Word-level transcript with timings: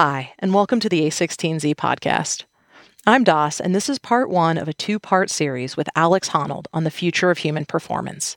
Hi, 0.00 0.32
and 0.38 0.54
welcome 0.54 0.78
to 0.78 0.88
the 0.88 1.00
A16Z 1.00 1.74
podcast. 1.74 2.44
I'm 3.04 3.24
Das, 3.24 3.58
and 3.58 3.74
this 3.74 3.88
is 3.88 3.98
part 3.98 4.30
one 4.30 4.56
of 4.56 4.68
a 4.68 4.72
two 4.72 5.00
part 5.00 5.28
series 5.28 5.76
with 5.76 5.88
Alex 5.96 6.28
Honnold 6.28 6.66
on 6.72 6.84
the 6.84 6.90
future 6.92 7.32
of 7.32 7.38
human 7.38 7.64
performance. 7.64 8.36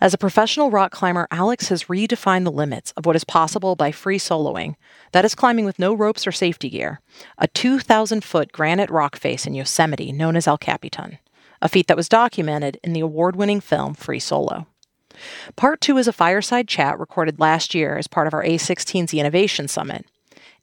As 0.00 0.14
a 0.14 0.16
professional 0.16 0.70
rock 0.70 0.92
climber, 0.92 1.28
Alex 1.30 1.68
has 1.68 1.90
redefined 1.90 2.44
the 2.44 2.50
limits 2.50 2.90
of 2.92 3.04
what 3.04 3.16
is 3.16 3.24
possible 3.24 3.76
by 3.76 3.92
free 3.92 4.18
soloing. 4.18 4.76
That 5.12 5.26
is 5.26 5.34
climbing 5.34 5.66
with 5.66 5.78
no 5.78 5.92
ropes 5.92 6.26
or 6.26 6.32
safety 6.32 6.70
gear, 6.70 7.02
a 7.36 7.48
2,000 7.48 8.24
foot 8.24 8.50
granite 8.50 8.88
rock 8.88 9.14
face 9.16 9.46
in 9.46 9.52
Yosemite 9.52 10.10
known 10.10 10.36
as 10.36 10.48
El 10.48 10.56
Capitan, 10.56 11.18
a 11.60 11.68
feat 11.68 11.86
that 11.88 11.98
was 11.98 12.08
documented 12.08 12.80
in 12.82 12.94
the 12.94 13.00
award 13.00 13.36
winning 13.36 13.60
film 13.60 13.92
Free 13.92 14.20
Solo. 14.20 14.68
Part 15.54 15.82
two 15.82 15.98
is 15.98 16.08
a 16.08 16.14
fireside 16.14 16.66
chat 16.66 16.98
recorded 16.98 17.38
last 17.38 17.74
year 17.74 17.98
as 17.98 18.06
part 18.06 18.26
of 18.26 18.32
our 18.32 18.42
A16Z 18.42 19.18
Innovation 19.18 19.68
Summit. 19.68 20.06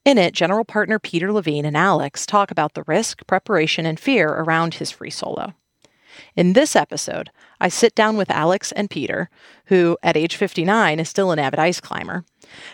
In 0.04 0.18
it, 0.18 0.34
general 0.34 0.66
partner 0.66 0.98
Peter 0.98 1.32
Levine 1.32 1.66
and 1.66 1.78
Alex 1.78 2.26
talk 2.26 2.50
about 2.50 2.74
the 2.74 2.84
risk, 2.88 3.26
preparation, 3.28 3.86
and 3.86 4.00
fear 4.00 4.30
around 4.30 4.76
his 4.76 4.90
free 4.90 5.12
solo. 5.12 5.54
In 6.36 6.54
this 6.54 6.76
episode, 6.76 7.30
I 7.60 7.70
sit 7.70 7.94
down 7.94 8.18
with 8.18 8.32
Alex 8.32 8.72
and 8.72 8.90
Peter, 8.90 9.30
who 9.66 10.00
at 10.02 10.18
age 10.18 10.36
59 10.36 11.00
is 11.00 11.08
still 11.08 11.32
an 11.32 11.38
avid 11.38 11.60
ice 11.60 11.80
climber, 11.80 12.26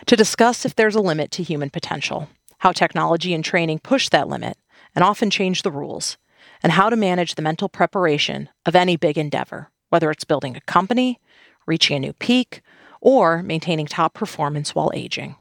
to 0.06 0.16
discuss 0.16 0.64
if 0.64 0.74
there's 0.74 0.94
a 0.94 1.02
limit 1.02 1.30
to 1.32 1.42
human 1.42 1.68
potential, 1.68 2.30
how 2.60 2.72
technology 2.72 3.34
and 3.34 3.44
training 3.44 3.80
push 3.80 4.08
that 4.08 4.28
limit 4.28 4.56
and 4.94 5.04
often 5.04 5.28
change 5.28 5.62
the 5.62 5.70
rules, 5.70 6.16
and 6.62 6.72
how 6.72 6.88
to 6.88 6.96
manage 6.96 7.34
the 7.34 7.42
mental 7.42 7.68
preparation 7.68 8.48
of 8.64 8.74
any 8.74 8.96
big 8.96 9.18
endeavor, 9.18 9.70
whether 9.90 10.10
it's 10.10 10.24
building 10.24 10.56
a 10.56 10.62
company, 10.62 11.20
reaching 11.66 11.94
a 11.98 12.00
new 12.00 12.14
peak, 12.14 12.62
or 13.02 13.42
maintaining 13.42 13.86
top 13.86 14.14
performance 14.14 14.74
while 14.74 14.90
aging. 14.94 15.36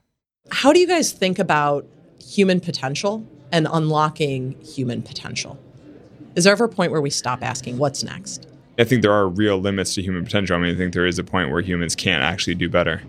How 0.50 0.74
do 0.74 0.80
you 0.80 0.88
guys 0.88 1.12
think 1.12 1.40
about 1.40 1.86
human 2.24 2.60
potential 2.60 3.26
and 3.52 3.68
unlocking 3.72 4.60
human 4.62 5.02
potential? 5.02 5.60
Is 6.36 6.44
there 6.44 6.54
ever 6.54 6.66
a 6.66 6.70
point 6.70 6.92
where 6.92 7.02
we 7.02 7.10
stop 7.10 7.44
asking 7.44 7.78
what's 7.78 8.04
next? 8.04 8.48
I 8.80 8.84
think 8.84 9.02
there 9.02 9.12
are 9.12 9.28
real 9.28 9.58
limits 9.58 9.96
to 9.96 10.02
human 10.02 10.24
potential. 10.24 10.56
I 10.56 10.60
mean, 10.60 10.76
I 10.76 10.78
think 10.78 10.94
there 10.94 11.06
is 11.06 11.18
a 11.18 11.24
point 11.24 11.52
where 11.52 11.62
humans 11.62 11.96
can't 11.96 12.24
actually 12.24 12.56
do 12.56 12.70
better, 12.70 13.02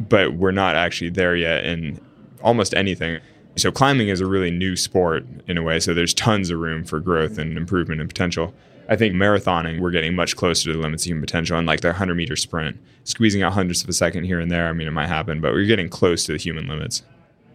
but 0.00 0.34
we're 0.34 0.52
not 0.52 0.76
actually 0.76 1.10
there 1.10 1.34
yet 1.34 1.64
in 1.64 2.00
almost 2.42 2.72
anything. 2.74 3.20
So, 3.56 3.72
climbing 3.72 4.08
is 4.08 4.20
a 4.20 4.26
really 4.26 4.52
new 4.52 4.76
sport 4.76 5.26
in 5.48 5.58
a 5.58 5.62
way, 5.62 5.80
so 5.80 5.92
there's 5.92 6.14
tons 6.14 6.50
of 6.50 6.60
room 6.60 6.84
for 6.84 7.00
growth 7.00 7.38
and 7.38 7.56
improvement 7.56 8.00
and 8.00 8.08
potential. 8.08 8.54
I 8.88 8.94
think 8.94 9.14
marathoning, 9.14 9.80
we're 9.80 9.90
getting 9.90 10.14
much 10.14 10.36
closer 10.36 10.70
to 10.70 10.72
the 10.72 10.78
limits 10.78 11.02
of 11.02 11.08
human 11.08 11.22
potential. 11.22 11.58
And 11.58 11.66
like 11.66 11.80
the 11.80 11.88
100 11.88 12.14
meter 12.14 12.36
sprint, 12.36 12.78
squeezing 13.08 13.42
out 13.42 13.54
hundredths 13.54 13.82
of 13.82 13.88
a 13.88 13.92
second 13.92 14.24
here 14.24 14.38
and 14.38 14.50
there, 14.50 14.68
I 14.68 14.72
mean, 14.72 14.86
it 14.86 14.92
might 14.92 15.08
happen, 15.08 15.40
but 15.40 15.52
we're 15.52 15.64
getting 15.64 15.88
close 15.88 16.24
to 16.24 16.32
the 16.32 16.38
human 16.38 16.68
limits. 16.68 17.02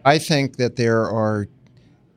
I 0.04 0.18
think 0.18 0.56
that 0.56 0.76
there 0.76 1.08
are 1.08 1.46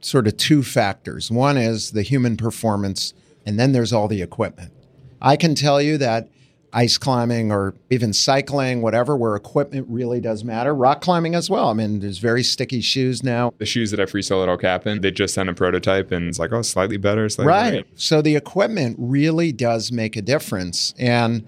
sort 0.01 0.27
of 0.27 0.37
two 0.37 0.63
factors. 0.63 1.31
One 1.31 1.57
is 1.57 1.91
the 1.91 2.01
human 2.01 2.35
performance, 2.35 3.13
and 3.45 3.59
then 3.59 3.71
there's 3.71 3.93
all 3.93 4.07
the 4.07 4.21
equipment. 4.21 4.73
I 5.21 5.37
can 5.37 5.55
tell 5.55 5.81
you 5.81 5.97
that 5.99 6.29
ice 6.73 6.97
climbing 6.97 7.51
or 7.51 7.75
even 7.89 8.11
cycling, 8.13 8.81
whatever, 8.81 9.15
where 9.15 9.35
equipment 9.35 9.87
really 9.89 10.19
does 10.19 10.43
matter. 10.43 10.75
Rock 10.75 11.01
climbing 11.01 11.33
as 11.33 11.49
well. 11.49 11.69
I 11.69 11.73
mean, 11.73 12.01
there's 12.01 12.17
very 12.17 12.43
sticky 12.43 12.81
shoes 12.81 13.23
now. 13.23 13.53
The 13.57 13.65
shoes 13.65 13.91
that 13.91 13.99
I 13.99 14.05
free 14.05 14.21
soloed 14.21 14.49
El 14.49 14.57
Capitan, 14.57 15.01
they 15.01 15.11
just 15.11 15.33
sent 15.33 15.49
a 15.49 15.53
prototype 15.53 16.11
and 16.11 16.27
it's 16.27 16.39
like, 16.39 16.51
oh, 16.51 16.61
slightly 16.61 16.97
better. 16.97 17.27
Slightly 17.29 17.49
right. 17.49 17.71
Better. 17.71 17.87
So 17.95 18.21
the 18.21 18.35
equipment 18.35 18.97
really 18.99 19.51
does 19.51 19.91
make 19.91 20.15
a 20.15 20.21
difference. 20.21 20.93
And 20.99 21.45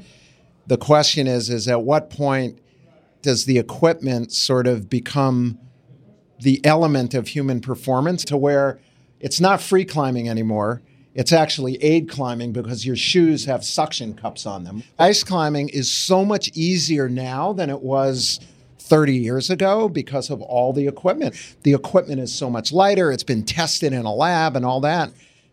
the 0.69 0.77
question 0.77 1.25
is, 1.27 1.49
is 1.49 1.67
at 1.67 1.81
what 1.81 2.11
point 2.11 2.59
does 3.23 3.45
the 3.45 3.57
equipment 3.57 4.31
sort 4.31 4.67
of 4.67 4.87
become 4.87 5.57
the 6.39 6.63
element 6.63 7.15
of 7.15 7.29
human 7.29 7.59
performance 7.59 8.23
to 8.25 8.37
where 8.37 8.79
it's 9.19 9.41
not 9.41 9.61
free 9.61 9.83
climbing 9.83 10.29
anymore? 10.29 10.83
It's 11.15 11.33
actually 11.33 11.83
aid 11.83 12.07
climbing 12.07 12.53
because 12.53 12.85
your 12.85 12.95
shoes 12.95 13.45
have 13.45 13.65
suction 13.65 14.13
cups 14.13 14.45
on 14.45 14.63
them. 14.63 14.83
Ice 14.99 15.23
climbing 15.23 15.69
is 15.69 15.91
so 15.91 16.23
much 16.23 16.49
easier 16.53 17.09
now 17.09 17.51
than 17.51 17.71
it 17.71 17.81
was 17.81 18.39
30 18.77 19.15
years 19.15 19.49
ago 19.49 19.89
because 19.89 20.29
of 20.29 20.39
all 20.39 20.71
the 20.71 20.87
equipment. 20.87 21.35
The 21.63 21.73
equipment 21.73 22.21
is 22.21 22.33
so 22.33 22.47
much 22.47 22.71
lighter, 22.71 23.11
it's 23.11 23.23
been 23.23 23.43
tested 23.43 23.91
in 23.91 24.05
a 24.05 24.13
lab 24.13 24.55
and 24.55 24.63
all 24.63 24.81
that. 24.81 25.11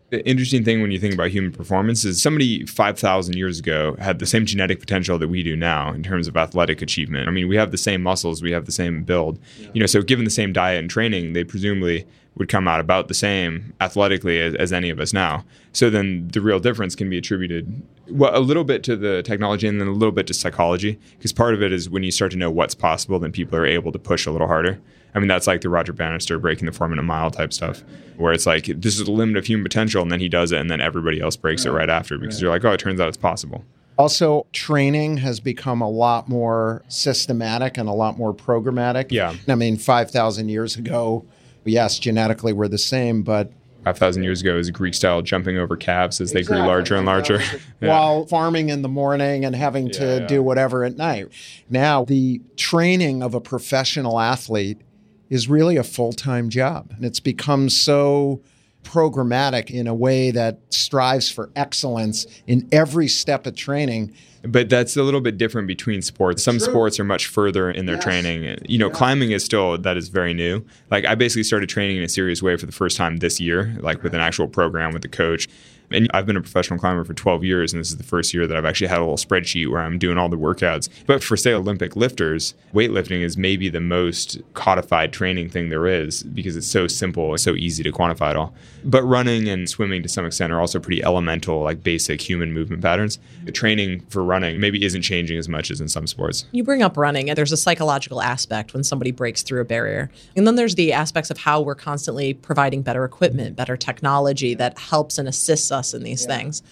The 0.09 0.25
interesting 0.25 0.63
thing 0.63 0.81
when 0.81 0.91
you 0.91 0.99
think 0.99 1.13
about 1.13 1.31
human 1.31 1.51
performance 1.51 2.05
is 2.05 2.21
somebody 2.21 2.65
5,000 2.65 3.35
years 3.35 3.59
ago 3.59 3.97
had 3.99 4.19
the 4.19 4.25
same 4.25 4.45
genetic 4.45 4.79
potential 4.79 5.19
that 5.19 5.27
we 5.27 5.43
do 5.43 5.57
now 5.57 5.91
in 5.91 6.01
terms 6.01 6.29
of 6.29 6.37
athletic 6.37 6.81
achievement. 6.81 7.27
I 7.27 7.31
mean, 7.31 7.49
we 7.49 7.57
have 7.57 7.71
the 7.71 7.77
same 7.77 8.03
muscles, 8.03 8.41
we 8.41 8.51
have 8.51 8.65
the 8.65 8.71
same 8.71 9.03
build. 9.03 9.37
You 9.73 9.81
know, 9.81 9.85
so 9.85 10.01
given 10.01 10.23
the 10.23 10.31
same 10.31 10.53
diet 10.53 10.79
and 10.79 10.89
training, 10.89 11.33
they 11.33 11.43
presumably 11.43 12.05
would 12.37 12.47
come 12.47 12.67
out 12.67 12.79
about 12.79 13.09
the 13.09 13.13
same 13.13 13.73
athletically 13.81 14.39
as, 14.39 14.53
as, 14.55 14.71
any 14.71 14.89
of 14.89 14.99
us 14.99 15.11
now. 15.11 15.43
So 15.73 15.89
then 15.89 16.27
the 16.29 16.39
real 16.39 16.59
difference 16.59 16.95
can 16.95 17.09
be 17.09 17.17
attributed 17.17 17.81
well 18.09 18.37
a 18.37 18.39
little 18.39 18.63
bit 18.63 18.83
to 18.83 18.95
the 18.95 19.21
technology 19.23 19.67
and 19.67 19.81
then 19.81 19.87
a 19.87 19.91
little 19.91 20.13
bit 20.13 20.27
to 20.27 20.33
psychology 20.33 20.97
because 21.17 21.33
part 21.33 21.53
of 21.53 21.61
it 21.61 21.73
is 21.73 21.89
when 21.89 22.03
you 22.03 22.11
start 22.11 22.31
to 22.31 22.37
know 22.37 22.49
what's 22.49 22.75
possible 22.75 23.19
then 23.19 23.33
people 23.33 23.57
are 23.57 23.65
able 23.65 23.91
to 23.91 23.99
push 23.99 24.25
a 24.25 24.31
little 24.31 24.47
harder. 24.47 24.79
I 25.17 25.19
mean 25.19 25.27
that's 25.27 25.47
like 25.47 25.61
the 25.61 25.69
Roger 25.69 25.93
Bannister 25.93 26.37
breaking 26.37 26.67
the 26.67 26.71
4 26.71 26.87
minute 26.87 27.01
mile 27.01 27.31
type 27.31 27.51
stuff 27.51 27.83
where 28.17 28.33
it's 28.33 28.45
like 28.45 28.65
this 28.67 28.99
is 28.99 29.05
the 29.05 29.11
limit 29.11 29.35
of 29.35 29.45
human 29.45 29.63
potential 29.63 30.03
and 30.03 30.11
then 30.11 30.19
he 30.19 30.29
does 30.29 30.51
it 30.51 30.61
and 30.61 30.69
then 30.69 30.79
everybody 30.79 31.19
else 31.19 31.35
breaks 31.35 31.65
right. 31.65 31.73
it 31.73 31.75
right 31.75 31.89
after 31.89 32.19
because 32.19 32.35
right. 32.35 32.41
you're 32.43 32.51
like 32.51 32.63
oh 32.63 32.71
it 32.71 32.79
turns 32.79 33.01
out 33.01 33.07
it's 33.07 33.17
possible. 33.17 33.65
Also, 33.97 34.45
training 34.53 35.17
has 35.17 35.39
become 35.39 35.81
a 35.81 35.89
lot 35.89 36.29
more 36.29 36.83
systematic 36.87 37.79
and 37.79 37.89
a 37.89 37.93
lot 37.93 38.15
more 38.15 38.31
programmatic. 38.31 39.11
Yeah. 39.11 39.33
I 39.47 39.55
mean, 39.55 39.75
5,000 39.75 40.49
years 40.49 40.75
ago, 40.75 41.25
yes, 41.65 41.97
genetically 41.97 42.53
we're 42.53 42.67
the 42.67 42.77
same, 42.77 43.23
but 43.23 43.51
5,000 43.83 44.23
years 44.23 44.41
ago 44.41 44.57
is 44.57 44.69
Greek 44.69 44.93
style 44.93 45.21
jumping 45.21 45.57
over 45.57 45.77
calves 45.77 46.19
as 46.19 46.31
they 46.31 46.39
exactly. 46.39 46.61
grew 46.61 46.67
larger 46.67 46.95
and 46.95 47.05
larger. 47.05 47.39
yeah. 47.81 47.87
While 47.87 48.25
farming 48.25 48.69
in 48.69 48.81
the 48.81 48.89
morning 48.89 49.45
and 49.45 49.55
having 49.55 49.89
to 49.91 50.05
yeah, 50.05 50.17
yeah. 50.17 50.27
do 50.27 50.43
whatever 50.43 50.83
at 50.83 50.97
night. 50.97 51.29
Now, 51.69 52.03
the 52.03 52.41
training 52.57 53.23
of 53.23 53.33
a 53.33 53.39
professional 53.39 54.19
athlete 54.19 54.81
is 55.29 55.47
really 55.47 55.77
a 55.77 55.83
full 55.83 56.13
time 56.13 56.49
job. 56.49 56.93
And 56.95 57.05
it's 57.05 57.19
become 57.19 57.69
so 57.69 58.41
programmatic 58.83 59.69
in 59.69 59.87
a 59.87 59.93
way 59.93 60.31
that 60.31 60.59
strives 60.69 61.29
for 61.29 61.49
excellence 61.55 62.25
in 62.45 62.67
every 62.71 63.07
step 63.07 63.45
of 63.45 63.55
training 63.55 64.13
but 64.47 64.69
that's 64.69 64.95
a 64.95 65.03
little 65.03 65.21
bit 65.21 65.37
different 65.37 65.67
between 65.67 66.01
sports. 66.01 66.43
Some 66.43 66.57
True. 66.57 66.67
sports 66.67 66.99
are 66.99 67.03
much 67.03 67.27
further 67.27 67.69
in 67.69 67.85
their 67.85 67.95
yes. 67.95 68.03
training. 68.03 68.57
You 68.67 68.77
know, 68.77 68.87
yeah. 68.87 68.93
climbing 68.93 69.31
is 69.31 69.43
still 69.43 69.77
that 69.77 69.97
is 69.97 70.09
very 70.09 70.33
new. 70.33 70.65
Like 70.89 71.05
I 71.05 71.15
basically 71.15 71.43
started 71.43 71.69
training 71.69 71.97
in 71.97 72.03
a 72.03 72.09
serious 72.09 72.41
way 72.41 72.55
for 72.55 72.65
the 72.65 72.71
first 72.71 72.97
time 72.97 73.17
this 73.17 73.39
year, 73.39 73.75
like 73.79 74.03
with 74.03 74.13
an 74.13 74.21
actual 74.21 74.47
program 74.47 74.93
with 74.93 75.01
the 75.01 75.09
coach. 75.09 75.47
And 75.91 76.09
I've 76.13 76.25
been 76.25 76.35
a 76.35 76.41
professional 76.41 76.79
climber 76.79 77.03
for 77.05 77.13
12 77.13 77.43
years, 77.43 77.71
and 77.71 77.79
this 77.79 77.89
is 77.89 77.97
the 77.97 78.03
first 78.03 78.33
year 78.33 78.45
that 78.45 78.57
I've 78.57 78.65
actually 78.65 78.87
had 78.87 78.97
a 78.97 79.01
little 79.01 79.15
spreadsheet 79.15 79.69
where 79.69 79.79
I'm 79.79 79.97
doing 79.97 80.17
all 80.17 80.27
the 80.27 80.37
workouts. 80.37 80.89
But 81.05 81.23
for, 81.23 81.37
say, 81.37 81.53
Olympic 81.53 81.95
lifters, 81.95 82.55
weightlifting 82.73 83.21
is 83.21 83.37
maybe 83.37 83.69
the 83.69 83.79
most 83.79 84.41
codified 84.53 85.13
training 85.13 85.49
thing 85.49 85.69
there 85.69 85.87
is 85.87 86.23
because 86.23 86.57
it's 86.57 86.67
so 86.67 86.87
simple, 86.87 87.33
it's 87.33 87.43
so 87.43 87.55
easy 87.55 87.83
to 87.83 87.91
quantify 87.91 88.31
it 88.31 88.35
all. 88.35 88.53
But 88.83 89.03
running 89.03 89.47
and 89.47 89.69
swimming 89.69 90.03
to 90.03 90.09
some 90.09 90.25
extent 90.25 90.51
are 90.51 90.59
also 90.59 90.79
pretty 90.79 91.03
elemental, 91.03 91.61
like 91.61 91.83
basic 91.83 92.19
human 92.21 92.53
movement 92.53 92.81
patterns. 92.81 93.19
The 93.45 93.53
training 93.53 94.01
for 94.09 94.23
running 94.23 94.59
maybe 94.59 94.83
isn't 94.83 95.03
changing 95.03 95.37
as 95.37 95.47
much 95.47 95.71
as 95.71 95.79
in 95.79 95.87
some 95.87 96.05
sports. 96.05 96.45
You 96.51 96.63
bring 96.63 96.81
up 96.81 96.97
running, 96.97 97.29
and 97.29 97.37
there's 97.37 97.53
a 97.53 97.57
psychological 97.57 98.21
aspect 98.21 98.73
when 98.73 98.83
somebody 98.83 99.11
breaks 99.11 99.41
through 99.41 99.61
a 99.61 99.65
barrier. 99.65 100.11
And 100.35 100.45
then 100.45 100.55
there's 100.55 100.75
the 100.75 100.91
aspects 100.91 101.29
of 101.29 101.37
how 101.37 101.61
we're 101.61 101.75
constantly 101.75 102.33
providing 102.33 102.81
better 102.81 103.05
equipment, 103.05 103.55
better 103.55 103.77
technology 103.77 104.53
that 104.55 104.77
helps 104.77 105.17
and 105.17 105.29
assists 105.29 105.71
us 105.71 105.76
in 105.93 106.03
these 106.03 106.25
yeah. 106.27 106.37
things. 106.37 106.63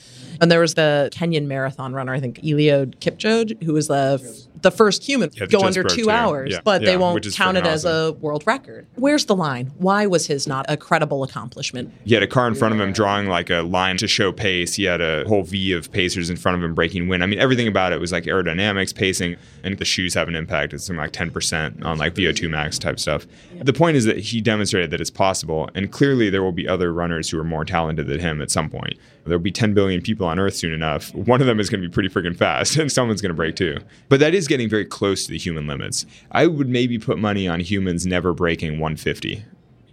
And 0.41 0.51
there 0.51 0.59
was 0.59 0.73
the 0.73 1.09
Kenyan 1.13 1.45
marathon 1.45 1.93
runner, 1.93 2.13
I 2.13 2.19
think 2.19 2.41
Eliud 2.41 2.99
Kipchoge, 2.99 3.61
who 3.63 3.73
was 3.73 3.87
the 3.87 4.21
the 4.65 4.71
first 4.71 5.03
human 5.03 5.29
yeah, 5.33 5.45
go 5.45 5.61
under 5.61 5.83
two 5.83 6.09
hours, 6.09 6.53
yeah. 6.53 6.59
but 6.63 6.81
they 6.81 6.97
won't 6.97 7.23
count 7.33 7.55
it 7.55 7.67
as 7.67 7.85
a 7.85 8.13
world 8.13 8.43
record. 8.47 8.87
Where's 8.95 9.25
the 9.25 9.35
line? 9.35 9.71
Why 9.77 10.07
was 10.07 10.25
his 10.25 10.47
not 10.47 10.65
a 10.67 10.75
credible 10.75 11.23
accomplishment? 11.23 11.93
He 12.03 12.15
had 12.15 12.23
a 12.23 12.27
car 12.27 12.47
in 12.47 12.55
front 12.55 12.73
of 12.73 12.81
him 12.81 12.91
drawing 12.91 13.27
like 13.27 13.51
a 13.51 13.61
line 13.61 13.97
to 13.97 14.07
show 14.07 14.31
pace. 14.31 14.73
He 14.73 14.85
had 14.85 15.01
a 15.01 15.23
whole 15.27 15.43
V 15.43 15.71
of 15.73 15.91
pacers 15.91 16.31
in 16.31 16.35
front 16.35 16.57
of 16.57 16.63
him 16.63 16.73
breaking 16.73 17.07
wind. 17.07 17.21
I 17.21 17.27
mean, 17.27 17.37
everything 17.37 17.67
about 17.67 17.93
it 17.93 17.99
was 17.99 18.11
like 18.11 18.23
aerodynamics, 18.23 18.93
pacing, 18.95 19.35
and 19.63 19.77
the 19.77 19.85
shoes 19.85 20.15
have 20.15 20.27
an 20.27 20.35
impact. 20.35 20.73
It's 20.73 20.89
like 20.89 21.11
10% 21.11 21.85
on 21.85 21.99
like 21.99 22.15
VO2 22.15 22.49
max 22.49 22.79
type 22.79 22.99
stuff. 22.99 23.27
The 23.61 23.73
point 23.73 23.97
is 23.97 24.05
that 24.05 24.17
he 24.17 24.41
demonstrated 24.41 24.89
that 24.89 24.99
it's 24.99 25.11
possible, 25.11 25.69
and 25.75 25.91
clearly 25.91 26.31
there 26.31 26.41
will 26.41 26.51
be 26.51 26.67
other 26.67 26.91
runners 26.91 27.29
who 27.29 27.39
are 27.39 27.43
more 27.43 27.65
talented 27.65 28.07
than 28.07 28.19
him 28.19 28.41
at 28.41 28.49
some 28.49 28.71
point. 28.71 28.95
There'll 29.25 29.39
be 29.39 29.51
10 29.51 29.73
billion 29.73 30.01
people 30.01 30.27
on 30.27 30.39
Earth 30.39 30.55
soon 30.55 30.73
enough. 30.73 31.13
One 31.15 31.41
of 31.41 31.47
them 31.47 31.59
is 31.59 31.69
going 31.69 31.81
to 31.81 31.87
be 31.87 31.91
pretty 31.91 32.09
freaking 32.09 32.37
fast, 32.37 32.75
and 32.77 32.91
someone's 32.91 33.21
going 33.21 33.31
to 33.31 33.35
break 33.35 33.55
two. 33.55 33.79
But 34.07 34.19
that 34.19 34.33
is 34.35 34.47
getting 34.47 34.69
very 34.69 34.85
close 34.85 35.25
to 35.25 35.31
the 35.31 35.37
human 35.37 35.67
limits. 35.67 36.05
I 36.31 36.47
would 36.47 36.69
maybe 36.69 36.99
put 36.99 37.17
money 37.17 37.47
on 37.47 37.59
humans 37.59 38.05
never 38.05 38.33
breaking 38.33 38.73
150 38.79 39.43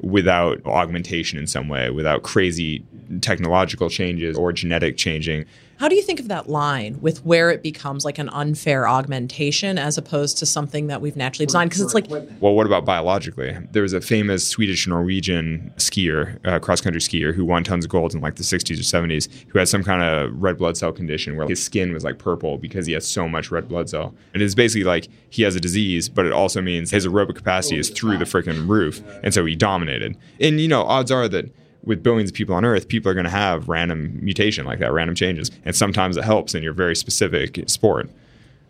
without 0.00 0.64
augmentation 0.66 1.38
in 1.38 1.46
some 1.46 1.68
way, 1.68 1.88
without 1.88 2.22
crazy 2.22 2.84
technological 3.20 3.88
changes 3.88 4.36
or 4.36 4.52
genetic 4.52 4.96
changing. 4.96 5.46
How 5.82 5.88
do 5.88 5.96
you 5.96 6.02
think 6.02 6.20
of 6.20 6.28
that 6.28 6.48
line 6.48 7.00
with 7.00 7.26
where 7.26 7.50
it 7.50 7.60
becomes 7.60 8.04
like 8.04 8.20
an 8.20 8.28
unfair 8.28 8.86
augmentation 8.86 9.78
as 9.78 9.98
opposed 9.98 10.38
to 10.38 10.46
something 10.46 10.86
that 10.86 11.00
we've 11.00 11.16
naturally 11.16 11.46
designed? 11.46 11.70
Because 11.70 11.82
it's 11.82 11.92
like, 11.92 12.08
well, 12.08 12.54
what 12.54 12.66
about 12.66 12.84
biologically? 12.84 13.58
There 13.72 13.82
was 13.82 13.92
a 13.92 14.00
famous 14.00 14.46
Swedish 14.46 14.86
Norwegian 14.86 15.72
skier, 15.78 16.38
uh, 16.46 16.60
cross 16.60 16.80
country 16.80 17.00
skier, 17.00 17.34
who 17.34 17.44
won 17.44 17.64
tons 17.64 17.84
of 17.84 17.90
gold 17.90 18.14
in 18.14 18.20
like 18.20 18.36
the 18.36 18.44
60s 18.44 18.78
or 18.78 18.84
70s, 18.84 19.28
who 19.48 19.58
had 19.58 19.66
some 19.68 19.82
kind 19.82 20.04
of 20.04 20.40
red 20.40 20.56
blood 20.56 20.76
cell 20.76 20.92
condition 20.92 21.36
where 21.36 21.48
his 21.48 21.60
skin 21.60 21.92
was 21.92 22.04
like 22.04 22.16
purple 22.16 22.58
because 22.58 22.86
he 22.86 22.92
has 22.92 23.04
so 23.04 23.28
much 23.28 23.50
red 23.50 23.66
blood 23.66 23.90
cell. 23.90 24.14
And 24.34 24.40
it's 24.40 24.54
basically 24.54 24.84
like 24.84 25.08
he 25.30 25.42
has 25.42 25.56
a 25.56 25.60
disease, 25.60 26.08
but 26.08 26.26
it 26.26 26.32
also 26.32 26.62
means 26.62 26.92
his 26.92 27.08
aerobic 27.08 27.34
capacity 27.34 27.80
is 27.80 27.90
through 27.90 28.18
the 28.18 28.24
freaking 28.24 28.68
roof. 28.68 29.02
And 29.24 29.34
so 29.34 29.44
he 29.44 29.56
dominated. 29.56 30.16
And, 30.38 30.60
you 30.60 30.68
know, 30.68 30.84
odds 30.84 31.10
are 31.10 31.26
that 31.26 31.52
with 31.84 32.02
billions 32.02 32.30
of 32.30 32.34
people 32.34 32.54
on 32.54 32.64
Earth, 32.64 32.88
people 32.88 33.10
are 33.10 33.14
going 33.14 33.24
to 33.24 33.30
have 33.30 33.68
random 33.68 34.18
mutation 34.22 34.64
like 34.64 34.78
that, 34.78 34.92
random 34.92 35.14
changes. 35.14 35.50
And 35.64 35.74
sometimes 35.74 36.16
it 36.16 36.24
helps 36.24 36.54
in 36.54 36.62
your 36.62 36.72
very 36.72 36.96
specific 36.96 37.68
sport. 37.68 38.08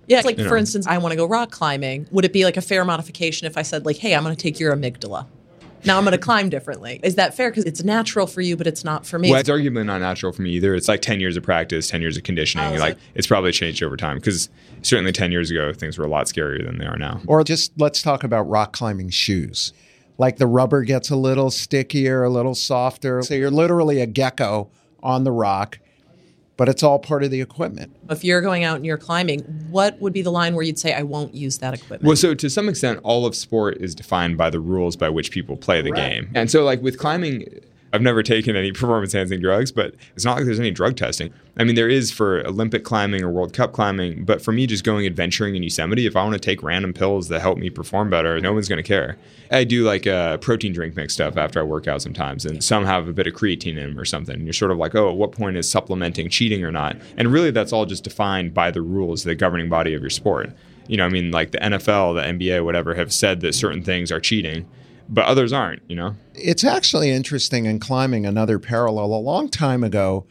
Yeah, 0.06 0.18
it's 0.18 0.26
like 0.26 0.38
you 0.38 0.44
for 0.44 0.54
know. 0.54 0.60
instance, 0.60 0.86
I 0.86 0.98
want 0.98 1.12
to 1.12 1.16
go 1.16 1.26
rock 1.26 1.50
climbing. 1.50 2.08
Would 2.10 2.24
it 2.24 2.32
be 2.32 2.44
like 2.44 2.56
a 2.56 2.60
fair 2.62 2.84
modification 2.84 3.46
if 3.46 3.56
I 3.56 3.62
said 3.62 3.86
like, 3.86 3.96
"Hey, 3.96 4.14
I'm 4.14 4.24
going 4.24 4.34
to 4.34 4.42
take 4.42 4.58
your 4.58 4.74
amygdala"? 4.74 5.26
Now 5.84 5.98
I'm 5.98 6.04
going 6.04 6.12
to 6.12 6.18
climb 6.18 6.48
differently. 6.48 7.00
Is 7.02 7.16
that 7.16 7.34
fair? 7.34 7.50
Because 7.50 7.64
it's 7.64 7.82
natural 7.82 8.26
for 8.26 8.40
you, 8.40 8.56
but 8.56 8.66
it's 8.66 8.84
not 8.84 9.04
for 9.04 9.18
me. 9.18 9.30
Well, 9.30 9.40
it's 9.40 9.48
arguably 9.48 9.84
not 9.84 10.00
natural 10.00 10.32
for 10.32 10.42
me 10.42 10.50
either. 10.50 10.74
It's 10.74 10.86
like 10.86 11.02
10 11.02 11.18
years 11.18 11.36
of 11.36 11.42
practice, 11.42 11.88
10 11.88 12.00
years 12.00 12.16
of 12.16 12.22
conditioning. 12.22 12.76
Oh, 12.76 12.78
like 12.78 12.96
it's 13.14 13.26
probably 13.26 13.50
changed 13.50 13.82
over 13.82 13.96
time 13.96 14.18
because 14.18 14.48
certainly 14.82 15.12
10 15.12 15.32
years 15.32 15.50
ago 15.50 15.72
things 15.72 15.98
were 15.98 16.04
a 16.04 16.08
lot 16.08 16.26
scarier 16.26 16.64
than 16.64 16.78
they 16.78 16.86
are 16.86 16.96
now. 16.96 17.20
Or 17.26 17.42
just 17.42 17.72
let's 17.78 18.00
talk 18.00 18.22
about 18.22 18.48
rock 18.48 18.72
climbing 18.72 19.10
shoes 19.10 19.72
like 20.18 20.36
the 20.36 20.46
rubber 20.46 20.82
gets 20.82 21.10
a 21.10 21.16
little 21.16 21.50
stickier, 21.50 22.22
a 22.22 22.30
little 22.30 22.54
softer. 22.54 23.22
So 23.22 23.34
you're 23.34 23.50
literally 23.50 24.00
a 24.00 24.06
gecko 24.06 24.70
on 25.02 25.24
the 25.24 25.32
rock, 25.32 25.78
but 26.56 26.68
it's 26.68 26.82
all 26.82 26.98
part 26.98 27.24
of 27.24 27.30
the 27.30 27.40
equipment. 27.40 27.96
If 28.10 28.24
you're 28.24 28.40
going 28.40 28.64
out 28.64 28.76
and 28.76 28.86
you're 28.86 28.98
climbing, 28.98 29.40
what 29.70 30.00
would 30.00 30.12
be 30.12 30.22
the 30.22 30.30
line 30.30 30.54
where 30.54 30.64
you'd 30.64 30.78
say, 30.78 30.92
I 30.94 31.02
won't 31.02 31.34
use 31.34 31.58
that 31.58 31.74
equipment? 31.74 32.04
Well, 32.04 32.16
so 32.16 32.34
to 32.34 32.50
some 32.50 32.68
extent, 32.68 33.00
all 33.02 33.26
of 33.26 33.34
sport 33.34 33.78
is 33.80 33.94
defined 33.94 34.36
by 34.36 34.50
the 34.50 34.60
rules 34.60 34.96
by 34.96 35.08
which 35.08 35.30
people 35.30 35.56
play 35.56 35.82
the 35.82 35.90
right. 35.90 36.10
game. 36.10 36.30
And 36.34 36.50
so, 36.50 36.62
like 36.62 36.82
with 36.82 36.98
climbing, 36.98 37.46
I've 37.92 38.02
never 38.02 38.22
taken 38.22 38.56
any 38.56 38.72
performance 38.72 39.14
enhancing 39.14 39.40
drugs, 39.40 39.70
but 39.70 39.94
it's 40.14 40.24
not 40.24 40.36
like 40.36 40.44
there's 40.44 40.60
any 40.60 40.70
drug 40.70 40.96
testing. 40.96 41.32
I 41.58 41.64
mean, 41.64 41.74
there 41.74 41.88
is 41.88 42.10
for 42.10 42.46
Olympic 42.46 42.84
climbing 42.84 43.22
or 43.22 43.30
World 43.30 43.52
Cup 43.52 43.72
climbing, 43.72 44.24
but 44.24 44.40
for 44.40 44.52
me, 44.52 44.66
just 44.66 44.84
going 44.84 45.06
adventuring 45.06 45.54
in 45.54 45.62
Yosemite, 45.62 46.06
if 46.06 46.16
I 46.16 46.22
want 46.24 46.34
to 46.34 46.40
take 46.40 46.62
random 46.62 46.94
pills 46.94 47.28
that 47.28 47.40
help 47.40 47.58
me 47.58 47.68
perform 47.68 48.08
better, 48.08 48.40
no 48.40 48.54
one's 48.54 48.68
going 48.68 48.82
to 48.82 48.86
care. 48.86 49.18
I 49.50 49.64
do 49.64 49.84
like 49.84 50.06
a 50.06 50.38
protein 50.40 50.72
drink 50.72 50.96
mix 50.96 51.12
stuff 51.12 51.36
after 51.36 51.60
I 51.60 51.62
work 51.64 51.86
out 51.86 52.00
sometimes, 52.00 52.46
and 52.46 52.64
some 52.64 52.86
have 52.86 53.06
a 53.06 53.12
bit 53.12 53.26
of 53.26 53.34
creatine 53.34 53.76
in 53.76 53.90
them 53.90 53.98
or 53.98 54.06
something. 54.06 54.34
And 54.34 54.44
you're 54.44 54.54
sort 54.54 54.70
of 54.70 54.78
like, 54.78 54.94
oh, 54.94 55.10
at 55.10 55.16
what 55.16 55.32
point 55.32 55.58
is 55.58 55.68
supplementing 55.68 56.30
cheating 56.30 56.64
or 56.64 56.72
not? 56.72 56.96
And 57.18 57.30
really, 57.30 57.50
that's 57.50 57.72
all 57.72 57.84
just 57.84 58.04
defined 58.04 58.54
by 58.54 58.70
the 58.70 58.80
rules, 58.80 59.24
the 59.24 59.34
governing 59.34 59.68
body 59.68 59.92
of 59.92 60.00
your 60.00 60.10
sport. 60.10 60.50
You 60.88 60.96
know, 60.96 61.04
I 61.04 61.10
mean, 61.10 61.30
like 61.30 61.50
the 61.50 61.58
NFL, 61.58 62.14
the 62.14 62.22
NBA, 62.22 62.64
whatever, 62.64 62.94
have 62.94 63.12
said 63.12 63.40
that 63.42 63.54
certain 63.54 63.82
things 63.82 64.10
are 64.10 64.20
cheating 64.20 64.66
but 65.08 65.24
others 65.24 65.52
aren't, 65.52 65.82
you 65.88 65.96
know? 65.96 66.14
It's 66.34 66.64
actually 66.64 67.10
interesting 67.10 67.66
in 67.66 67.78
climbing 67.80 68.26
another 68.26 68.58
parallel. 68.58 69.06
A 69.06 69.16
long 69.16 69.48
time 69.48 69.84
ago, 69.84 70.26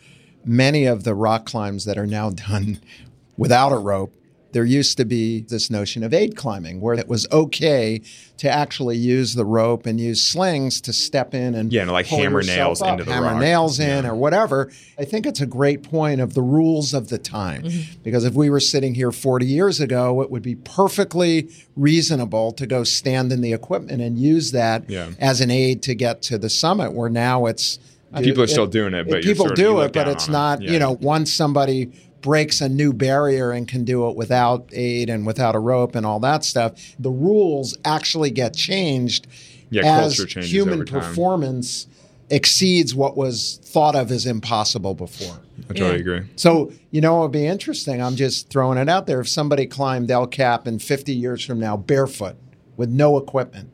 many 0.45 0.85
of 0.85 1.03
the 1.03 1.15
rock 1.15 1.45
climbs 1.45 1.85
that 1.85 1.97
are 1.97 2.07
now 2.07 2.29
done 2.29 2.79
without 3.37 3.71
a 3.71 3.77
rope 3.77 4.13
there 4.53 4.65
used 4.65 4.97
to 4.97 5.05
be 5.05 5.41
this 5.41 5.69
notion 5.69 6.03
of 6.03 6.13
aid 6.13 6.35
climbing 6.35 6.81
where 6.81 6.93
it 6.93 7.07
was 7.07 7.27
okay 7.31 8.01
to 8.37 8.49
actually 8.49 8.97
use 8.97 9.35
the 9.35 9.45
rope 9.45 9.85
and 9.85 9.99
use 9.99 10.21
slings 10.21 10.81
to 10.81 10.91
step 10.93 11.33
in 11.33 11.53
and 11.53 11.71
yeah, 11.71 11.81
and 11.81 11.91
like 11.91 12.07
hammer 12.07 12.41
nails 12.41 12.81
up, 12.81 12.89
into 12.89 13.03
the 13.03 13.13
hammer 13.13 13.27
rock. 13.27 13.39
nails 13.39 13.79
in 13.79 14.03
yeah. 14.03 14.09
or 14.09 14.15
whatever. 14.15 14.71
I 14.97 15.05
think 15.05 15.25
it's 15.25 15.41
a 15.41 15.45
great 15.45 15.83
point 15.83 16.21
of 16.21 16.33
the 16.33 16.41
rules 16.41 16.93
of 16.93 17.09
the 17.09 17.17
time 17.17 17.63
mm-hmm. 17.63 18.01
because 18.03 18.25
if 18.25 18.33
we 18.33 18.49
were 18.49 18.59
sitting 18.59 18.95
here 18.95 19.11
40 19.11 19.45
years 19.45 19.79
ago, 19.79 20.21
it 20.21 20.31
would 20.31 20.43
be 20.43 20.55
perfectly 20.55 21.49
reasonable 21.75 22.51
to 22.53 22.65
go 22.65 22.83
stand 22.83 23.31
in 23.31 23.41
the 23.41 23.53
equipment 23.53 24.01
and 24.01 24.17
use 24.17 24.51
that 24.51 24.89
yeah. 24.89 25.11
as 25.19 25.41
an 25.41 25.51
aid 25.51 25.83
to 25.83 25.95
get 25.95 26.21
to 26.23 26.37
the 26.37 26.49
summit. 26.49 26.93
Where 26.93 27.09
now 27.09 27.45
it's 27.45 27.79
people 28.19 28.43
are 28.43 28.47
still 28.47 28.67
doing 28.67 28.93
it, 28.93 29.07
but 29.07 29.23
people 29.23 29.47
do 29.49 29.81
it, 29.81 29.93
but 29.93 30.07
it's 30.07 30.27
not. 30.27 30.61
Yeah. 30.61 30.71
You 30.71 30.79
know, 30.79 30.91
once 30.91 31.31
somebody 31.31 31.91
breaks 32.21 32.61
a 32.61 32.69
new 32.69 32.93
barrier 32.93 33.51
and 33.51 33.67
can 33.67 33.83
do 33.83 34.09
it 34.09 34.15
without 34.15 34.69
aid 34.71 35.09
and 35.09 35.25
without 35.25 35.55
a 35.55 35.59
rope 35.59 35.95
and 35.95 36.05
all 36.05 36.19
that 36.19 36.43
stuff. 36.43 36.73
The 36.99 37.11
rules 37.11 37.77
actually 37.83 38.31
get 38.31 38.55
changed 38.55 39.27
yeah, 39.69 40.01
as 40.01 40.19
human 40.19 40.85
performance 40.85 41.87
exceeds 42.29 42.95
what 42.95 43.17
was 43.17 43.59
thought 43.63 43.95
of 43.95 44.11
as 44.11 44.25
impossible 44.25 44.93
before. 44.93 45.39
I 45.69 45.73
totally 45.73 45.91
yeah. 45.91 45.99
agree. 45.99 46.21
So, 46.35 46.71
you 46.91 47.01
know, 47.01 47.19
it 47.19 47.21
would 47.23 47.31
be 47.31 47.45
interesting. 47.45 48.01
I'm 48.01 48.15
just 48.15 48.49
throwing 48.49 48.77
it 48.77 48.89
out 48.89 49.07
there. 49.07 49.19
If 49.19 49.29
somebody 49.29 49.67
climbed 49.67 50.09
El 50.09 50.27
Cap 50.27 50.67
in 50.67 50.79
50 50.79 51.13
years 51.13 51.45
from 51.45 51.59
now 51.59 51.77
barefoot 51.77 52.35
with 52.77 52.89
no 52.89 53.17
equipment, 53.17 53.70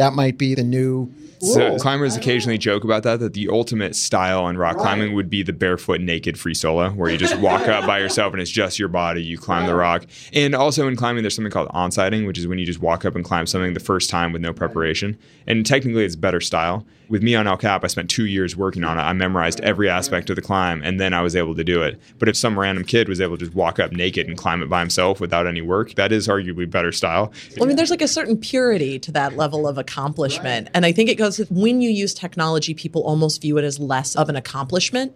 that 0.00 0.14
might 0.14 0.38
be 0.38 0.54
the 0.54 0.64
new 0.64 1.12
so 1.40 1.78
climbers 1.78 2.16
occasionally 2.16 2.58
joke 2.58 2.84
about 2.84 3.02
that, 3.04 3.20
that 3.20 3.32
the 3.32 3.48
ultimate 3.48 3.96
style 3.96 4.46
in 4.48 4.58
rock 4.58 4.76
climbing 4.76 5.14
would 5.14 5.30
be 5.30 5.42
the 5.42 5.54
barefoot 5.54 6.00
naked 6.00 6.38
free 6.38 6.52
solo, 6.52 6.90
where 6.90 7.10
you 7.10 7.16
just 7.16 7.38
walk 7.38 7.62
up 7.62 7.86
by 7.86 7.98
yourself 8.00 8.34
and 8.34 8.42
it's 8.42 8.50
just 8.50 8.78
your 8.78 8.88
body, 8.88 9.22
you 9.22 9.38
climb 9.38 9.66
the 9.66 9.74
rock. 9.74 10.04
And 10.34 10.54
also 10.54 10.86
in 10.86 10.96
climbing, 10.96 11.22
there's 11.22 11.34
something 11.34 11.50
called 11.50 11.68
onsighting, 11.70 12.26
which 12.26 12.38
is 12.38 12.46
when 12.46 12.58
you 12.58 12.66
just 12.66 12.80
walk 12.80 13.06
up 13.06 13.14
and 13.14 13.24
climb 13.24 13.46
something 13.46 13.72
the 13.72 13.80
first 13.80 14.10
time 14.10 14.32
with 14.32 14.42
no 14.42 14.52
preparation. 14.52 15.18
And 15.46 15.64
technically 15.64 16.04
it's 16.04 16.16
better 16.16 16.42
style. 16.42 16.84
With 17.10 17.24
me 17.24 17.34
on 17.34 17.48
El 17.48 17.56
Cap, 17.56 17.82
I 17.82 17.88
spent 17.88 18.08
two 18.08 18.26
years 18.26 18.56
working 18.56 18.84
on 18.84 18.96
it. 18.96 19.02
I 19.02 19.12
memorized 19.12 19.60
every 19.62 19.90
aspect 19.90 20.30
of 20.30 20.36
the 20.36 20.42
climb 20.42 20.80
and 20.84 21.00
then 21.00 21.12
I 21.12 21.22
was 21.22 21.34
able 21.34 21.56
to 21.56 21.64
do 21.64 21.82
it. 21.82 22.00
But 22.20 22.28
if 22.28 22.36
some 22.36 22.56
random 22.56 22.84
kid 22.84 23.08
was 23.08 23.20
able 23.20 23.36
to 23.36 23.46
just 23.46 23.56
walk 23.56 23.80
up 23.80 23.90
naked 23.90 24.28
and 24.28 24.38
climb 24.38 24.62
it 24.62 24.68
by 24.68 24.78
himself 24.78 25.20
without 25.20 25.44
any 25.44 25.60
work, 25.60 25.96
that 25.96 26.12
is 26.12 26.28
arguably 26.28 26.70
better 26.70 26.92
style. 26.92 27.32
Well, 27.56 27.64
I 27.64 27.66
mean, 27.66 27.76
there's 27.76 27.90
like 27.90 28.00
a 28.00 28.06
certain 28.06 28.36
purity 28.38 29.00
to 29.00 29.10
that 29.10 29.36
level 29.36 29.66
of 29.66 29.76
accomplishment. 29.76 30.68
And 30.72 30.86
I 30.86 30.92
think 30.92 31.10
it 31.10 31.16
goes 31.16 31.36
with 31.36 31.50
when 31.50 31.80
you 31.80 31.90
use 31.90 32.14
technology, 32.14 32.74
people 32.74 33.02
almost 33.02 33.42
view 33.42 33.58
it 33.58 33.64
as 33.64 33.80
less 33.80 34.14
of 34.14 34.28
an 34.28 34.36
accomplishment. 34.36 35.12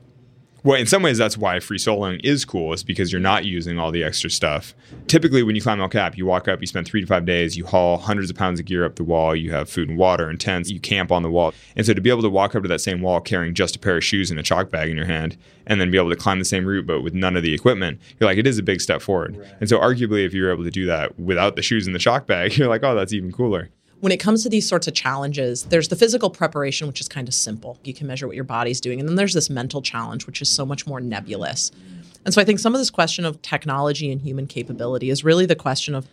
Well, 0.65 0.81
in 0.81 0.87
some 0.87 1.03
ways, 1.03 1.19
that's 1.19 1.37
why 1.37 1.61
free 1.61 1.77
soloing 1.77 2.25
is 2.25 2.47
cool, 2.47 2.73
is 2.73 2.83
because 2.83 3.13
you're 3.13 3.21
not 3.21 3.45
using 3.45 3.79
all 3.79 3.91
the 3.91 4.03
extra 4.03 4.31
stuff. 4.31 4.75
Typically, 5.09 5.43
when 5.43 5.55
you 5.55 5.61
climb 5.61 5.79
El 5.79 5.91
Cap, 5.91 6.17
you 6.17 6.25
walk 6.25 6.49
up, 6.49 6.63
you 6.63 6.67
spend 6.67 6.87
three 6.87 7.03
to 7.03 7.07
five 7.07 7.27
days, 7.27 7.55
you 7.55 7.67
haul 7.67 7.99
hundreds 7.99 8.31
of 8.31 8.37
pounds 8.37 8.59
of 8.59 8.65
gear 8.65 8.83
up 8.83 8.97
the 8.97 9.05
wall, 9.05 9.37
you 9.37 9.53
have 9.53 9.69
food 9.69 9.91
and 9.91 9.99
water 9.99 10.27
and 10.27 10.41
tents, 10.41 10.71
you 10.71 10.81
camp 10.81 11.13
on 11.13 11.23
the 11.23 11.29
wall. 11.29 11.53
And 11.77 11.85
so 11.85 11.93
to 11.93 12.01
be 12.01 12.09
able 12.09 12.23
to 12.23 12.31
walk 12.31 12.55
up 12.55 12.63
to 12.63 12.69
that 12.69 12.81
same 12.81 13.03
wall 13.03 13.21
carrying 13.21 13.53
just 13.53 13.77
a 13.77 13.79
pair 13.79 13.99
of 13.99 14.05
shoes 14.05 14.31
and 14.31 14.41
a 14.41 14.43
chalk 14.43 14.71
bag 14.71 14.89
in 14.89 14.97
your 14.97 15.05
hand, 15.05 15.37
and 15.67 15.83
then 15.83 15.91
be 15.91 15.99
able 15.99 16.09
to 16.09 16.17
climb 16.17 16.39
the 16.39 16.47
same 16.47 16.65
route 16.65 16.87
but 16.87 17.03
with 17.03 17.13
none 17.13 17.37
of 17.37 17.43
the 17.43 17.53
equipment, 17.53 18.01
you're 18.19 18.29
like, 18.29 18.39
it 18.39 18.47
is 18.47 18.57
a 18.57 18.63
big 18.63 18.81
step 18.81 19.03
forward. 19.03 19.37
Right. 19.37 19.49
And 19.61 19.69
so, 19.69 19.79
arguably, 19.79 20.25
if 20.25 20.33
you're 20.33 20.51
able 20.51 20.65
to 20.65 20.71
do 20.71 20.87
that 20.87 21.21
without 21.21 21.57
the 21.57 21.63
shoes 21.63 21.87
and 21.87 21.95
the 21.95 21.99
chalk 21.99 22.27
bag, 22.27 22.57
you're 22.57 22.69
like, 22.69 22.83
oh, 22.83 22.95
that's 22.95 23.13
even 23.13 23.33
cooler 23.33 23.69
when 24.05 24.13
it 24.13 24.19
comes 24.19 24.43
to 24.43 24.51
these 24.51 24.69
sorts 24.69 24.87
of 24.87 24.93
challenges, 24.93 25.63
there's 25.63 25.89
the 25.89 25.97
physical 25.97 26.29
preparation, 26.29 26.87
which 26.87 27.01
is 27.01 27.09
kind 27.09 27.27
of 27.27 27.33
simple. 27.33 27.79
You 27.85 27.95
can 27.95 28.07
measure 28.07 28.27
what 28.27 28.37
your 28.37 28.45
body's 28.45 28.79
doing. 28.79 29.01
And 29.01 29.09
then 29.09 29.17
there's 29.17 29.33
this 29.33 29.49
mental 29.49 29.81
challenge, 29.81 30.27
which 30.27 30.43
is 30.43 30.49
so 30.51 30.67
much 30.67 30.87
more 30.87 31.01
nebulous. 31.01 31.71
And 32.27 32.35
so 32.35 32.43
I 32.43 32.45
think 32.45 32.59
some 32.59 32.75
of 32.75 32.83
this 32.83 32.91
question 32.91 33.25
of 33.25 33.41
technology 33.41 34.13
and 34.13 34.21
human 34.21 34.47
capability 34.47 35.09
is 35.09 35.25
really 35.25 35.47
the 35.47 35.57
question 35.57 35.95
of 35.95 36.07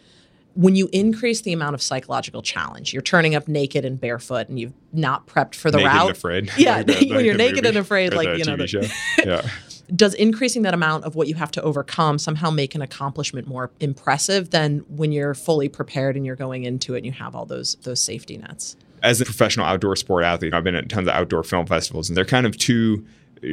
when 0.55 0.77
you 0.77 0.87
increase 0.93 1.41
the 1.41 1.51
amount 1.51 1.73
of 1.73 1.81
psychological 1.81 2.41
challenge, 2.41 2.93
you're 2.93 3.01
turning 3.01 3.35
up 3.35 3.49
naked 3.49 3.83
and 3.83 3.99
barefoot, 3.99 4.47
and 4.47 4.57
you've 4.57 4.73
not 4.93 5.27
prepped 5.27 5.55
for 5.55 5.69
the 5.69 5.79
naked 5.79 5.91
route. 5.91 6.07
And 6.07 6.17
afraid. 6.17 6.51
Yeah, 6.55 6.77
like 6.87 6.87
when 7.09 7.25
you're 7.25 7.35
naked 7.35 7.65
and 7.65 7.75
afraid, 7.75 8.13
like 8.13 8.37
you 8.37 8.45
know, 8.45 8.55
the, 8.55 8.89
yeah 9.25 9.49
does 9.95 10.13
increasing 10.13 10.61
that 10.61 10.73
amount 10.73 11.03
of 11.03 11.15
what 11.15 11.27
you 11.27 11.35
have 11.35 11.51
to 11.51 11.61
overcome 11.61 12.17
somehow 12.17 12.49
make 12.49 12.75
an 12.75 12.81
accomplishment 12.81 13.47
more 13.47 13.71
impressive 13.79 14.51
than 14.51 14.79
when 14.87 15.11
you're 15.11 15.33
fully 15.33 15.69
prepared 15.69 16.15
and 16.15 16.25
you're 16.25 16.35
going 16.35 16.63
into 16.63 16.93
it 16.95 16.99
and 16.99 17.05
you 17.05 17.11
have 17.11 17.35
all 17.35 17.45
those 17.45 17.75
those 17.83 18.01
safety 18.01 18.37
nets? 18.37 18.75
As 19.03 19.19
a 19.19 19.25
professional 19.25 19.65
outdoor 19.65 19.95
sport 19.95 20.23
athlete, 20.23 20.53
I've 20.53 20.63
been 20.63 20.75
at 20.75 20.89
tons 20.89 21.07
of 21.07 21.13
outdoor 21.13 21.43
film 21.43 21.65
festivals, 21.65 22.09
and 22.09 22.15
they're 22.15 22.25
kind 22.25 22.45
of 22.45 22.57
two 22.57 23.05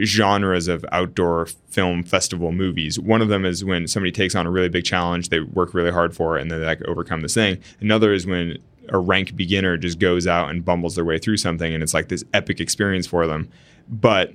genres 0.04 0.68
of 0.68 0.85
outdoor 0.92 1.47
film 1.68 2.02
festival 2.02 2.52
movies. 2.52 3.00
One 3.00 3.23
of 3.23 3.28
them 3.28 3.47
is 3.47 3.64
when 3.64 3.88
somebody 3.88 4.12
takes 4.12 4.35
on 4.35 4.47
a 4.47 4.50
really 4.50 4.68
big 4.68 4.85
challenge, 4.85 5.30
they 5.30 5.40
work 5.40 5.73
really 5.73 5.90
hard 5.90 6.14
for 6.14 6.37
it, 6.37 6.42
and 6.42 6.50
then 6.50 6.61
they 6.61 6.66
like 6.66 6.83
overcome 6.83 7.23
this 7.23 7.35
thing. 7.35 7.59
Another 7.80 8.12
is 8.12 8.26
when 8.26 8.59
a 8.90 8.99
rank 8.99 9.35
beginner 9.37 9.76
just 9.76 9.99
goes 9.99 10.26
out 10.26 10.50
and 10.50 10.64
bumbles 10.64 10.95
their 10.95 11.04
way 11.04 11.18
through 11.18 11.38
something, 11.38 11.73
and 11.73 11.83
it's 11.83 11.95
like 11.95 12.09
this 12.09 12.25
epic 12.35 12.61
experience 12.61 13.07
for 13.07 13.26
them. 13.26 13.50
But 13.88 14.35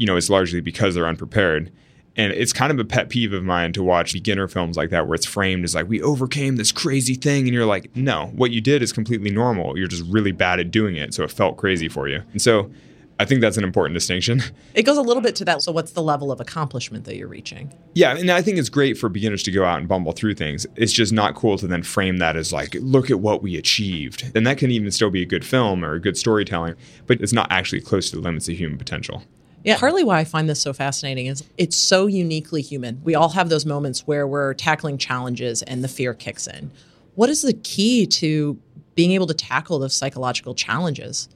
you 0.00 0.06
know, 0.06 0.16
it's 0.16 0.30
largely 0.30 0.62
because 0.62 0.94
they're 0.94 1.06
unprepared. 1.06 1.70
And 2.16 2.32
it's 2.32 2.54
kind 2.54 2.72
of 2.72 2.78
a 2.78 2.84
pet 2.86 3.10
peeve 3.10 3.34
of 3.34 3.44
mine 3.44 3.74
to 3.74 3.82
watch 3.82 4.14
beginner 4.14 4.48
films 4.48 4.78
like 4.78 4.88
that 4.90 5.06
where 5.06 5.14
it's 5.14 5.26
framed 5.26 5.62
as 5.62 5.74
like, 5.74 5.90
we 5.90 6.00
overcame 6.00 6.56
this 6.56 6.72
crazy 6.72 7.14
thing. 7.14 7.44
And 7.44 7.52
you're 7.52 7.66
like, 7.66 7.94
no, 7.94 8.28
what 8.34 8.50
you 8.50 8.62
did 8.62 8.82
is 8.82 8.94
completely 8.94 9.30
normal. 9.30 9.76
You're 9.76 9.88
just 9.88 10.04
really 10.10 10.32
bad 10.32 10.58
at 10.58 10.70
doing 10.70 10.96
it. 10.96 11.12
So 11.12 11.22
it 11.22 11.30
felt 11.30 11.58
crazy 11.58 11.86
for 11.86 12.08
you. 12.08 12.22
And 12.32 12.40
so 12.40 12.70
I 13.18 13.26
think 13.26 13.42
that's 13.42 13.58
an 13.58 13.64
important 13.64 13.94
distinction. 13.94 14.42
It 14.74 14.84
goes 14.84 14.96
a 14.96 15.02
little 15.02 15.22
bit 15.22 15.34
to 15.36 15.44
that. 15.44 15.62
So, 15.62 15.72
what's 15.72 15.92
the 15.92 16.02
level 16.02 16.32
of 16.32 16.40
accomplishment 16.40 17.04
that 17.04 17.16
you're 17.16 17.28
reaching? 17.28 17.74
Yeah, 17.94 18.16
and 18.16 18.30
I 18.30 18.40
think 18.40 18.56
it's 18.56 18.68
great 18.68 18.96
for 18.96 19.08
beginners 19.08 19.42
to 19.42 19.50
go 19.50 19.64
out 19.64 19.78
and 19.78 19.88
bumble 19.88 20.12
through 20.12 20.34
things. 20.34 20.64
It's 20.76 20.92
just 20.92 21.12
not 21.12 21.34
cool 21.34 21.58
to 21.58 21.66
then 21.66 21.82
frame 21.82 22.18
that 22.18 22.36
as 22.36 22.52
like, 22.52 22.76
look 22.80 23.10
at 23.10 23.18
what 23.18 23.42
we 23.42 23.56
achieved. 23.56 24.30
And 24.34 24.46
that 24.46 24.56
can 24.58 24.70
even 24.70 24.90
still 24.92 25.10
be 25.10 25.22
a 25.22 25.26
good 25.26 25.44
film 25.44 25.84
or 25.84 25.94
a 25.94 26.00
good 26.00 26.16
storytelling, 26.16 26.76
but 27.06 27.20
it's 27.20 27.32
not 27.32 27.50
actually 27.50 27.80
close 27.82 28.08
to 28.10 28.16
the 28.16 28.22
limits 28.22 28.48
of 28.48 28.56
human 28.56 28.78
potential. 28.78 29.24
Yeah, 29.62 29.78
partly 29.78 30.04
why 30.04 30.18
I 30.18 30.24
find 30.24 30.48
this 30.48 30.60
so 30.60 30.72
fascinating 30.72 31.26
is 31.26 31.44
it's 31.58 31.76
so 31.76 32.06
uniquely 32.06 32.62
human. 32.62 33.00
We 33.04 33.14
all 33.14 33.28
have 33.30 33.48
those 33.50 33.66
moments 33.66 34.06
where 34.06 34.26
we're 34.26 34.54
tackling 34.54 34.96
challenges 34.96 35.62
and 35.62 35.84
the 35.84 35.88
fear 35.88 36.14
kicks 36.14 36.46
in. 36.46 36.70
What 37.14 37.28
is 37.28 37.42
the 37.42 37.52
key 37.52 38.06
to 38.06 38.58
being 38.94 39.12
able 39.12 39.26
to 39.26 39.34
tackle 39.34 39.78
those 39.78 39.94
psychological 39.94 40.54
challenges? 40.54 41.28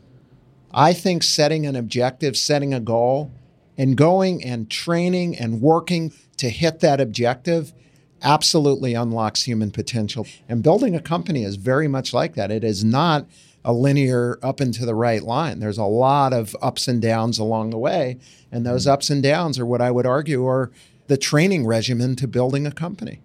I 0.73 0.93
think 0.93 1.23
setting 1.23 1.66
an 1.66 1.76
objective, 1.76 2.37
setting 2.37 2.73
a 2.73 2.81
goal, 2.81 3.31
and 3.76 3.97
going 3.97 4.43
and 4.43 4.71
training 4.71 5.37
and 5.37 5.61
working 5.61 6.12
to 6.38 6.49
hit 6.49 6.81
that 6.81 7.00
objective 7.00 7.73
absolutely 8.23 8.95
unlocks 8.95 9.43
human 9.43 9.71
potential. 9.71 10.26
And 10.49 10.62
building 10.62 10.97
a 10.97 11.00
company 11.00 11.45
is 11.45 11.57
very 11.57 11.88
much 11.88 12.14
like 12.14 12.35
that. 12.35 12.50
It 12.50 12.64
is 12.64 12.83
not 12.83 13.26
a 13.64 13.73
linear 13.73 14.38
up 14.42 14.61
and 14.61 14.75
to 14.75 14.85
the 14.85 14.94
right 14.94 15.23
line. 15.23 15.61
There's 15.61 15.78
a 15.78 15.85
lot 15.85 16.33
of 16.33 16.54
ups 16.61 16.87
and 16.87 17.00
downs 17.00 17.38
along 17.38 17.71
the 17.71 17.78
way. 17.78 18.18
And 18.52 18.66
those 18.66 18.87
mm. 18.87 18.90
ups 18.90 19.11
and 19.11 19.23
downs 19.23 19.59
are 19.59 19.66
what 19.66 19.80
I 19.80 19.90
would 19.90 20.06
argue 20.06 20.47
are 20.47 20.71
the 21.06 21.16
training 21.16 21.66
regimen 21.66 22.16
to 22.16 22.28
building 22.28 22.66
a 22.66 22.73
company. 22.73 23.21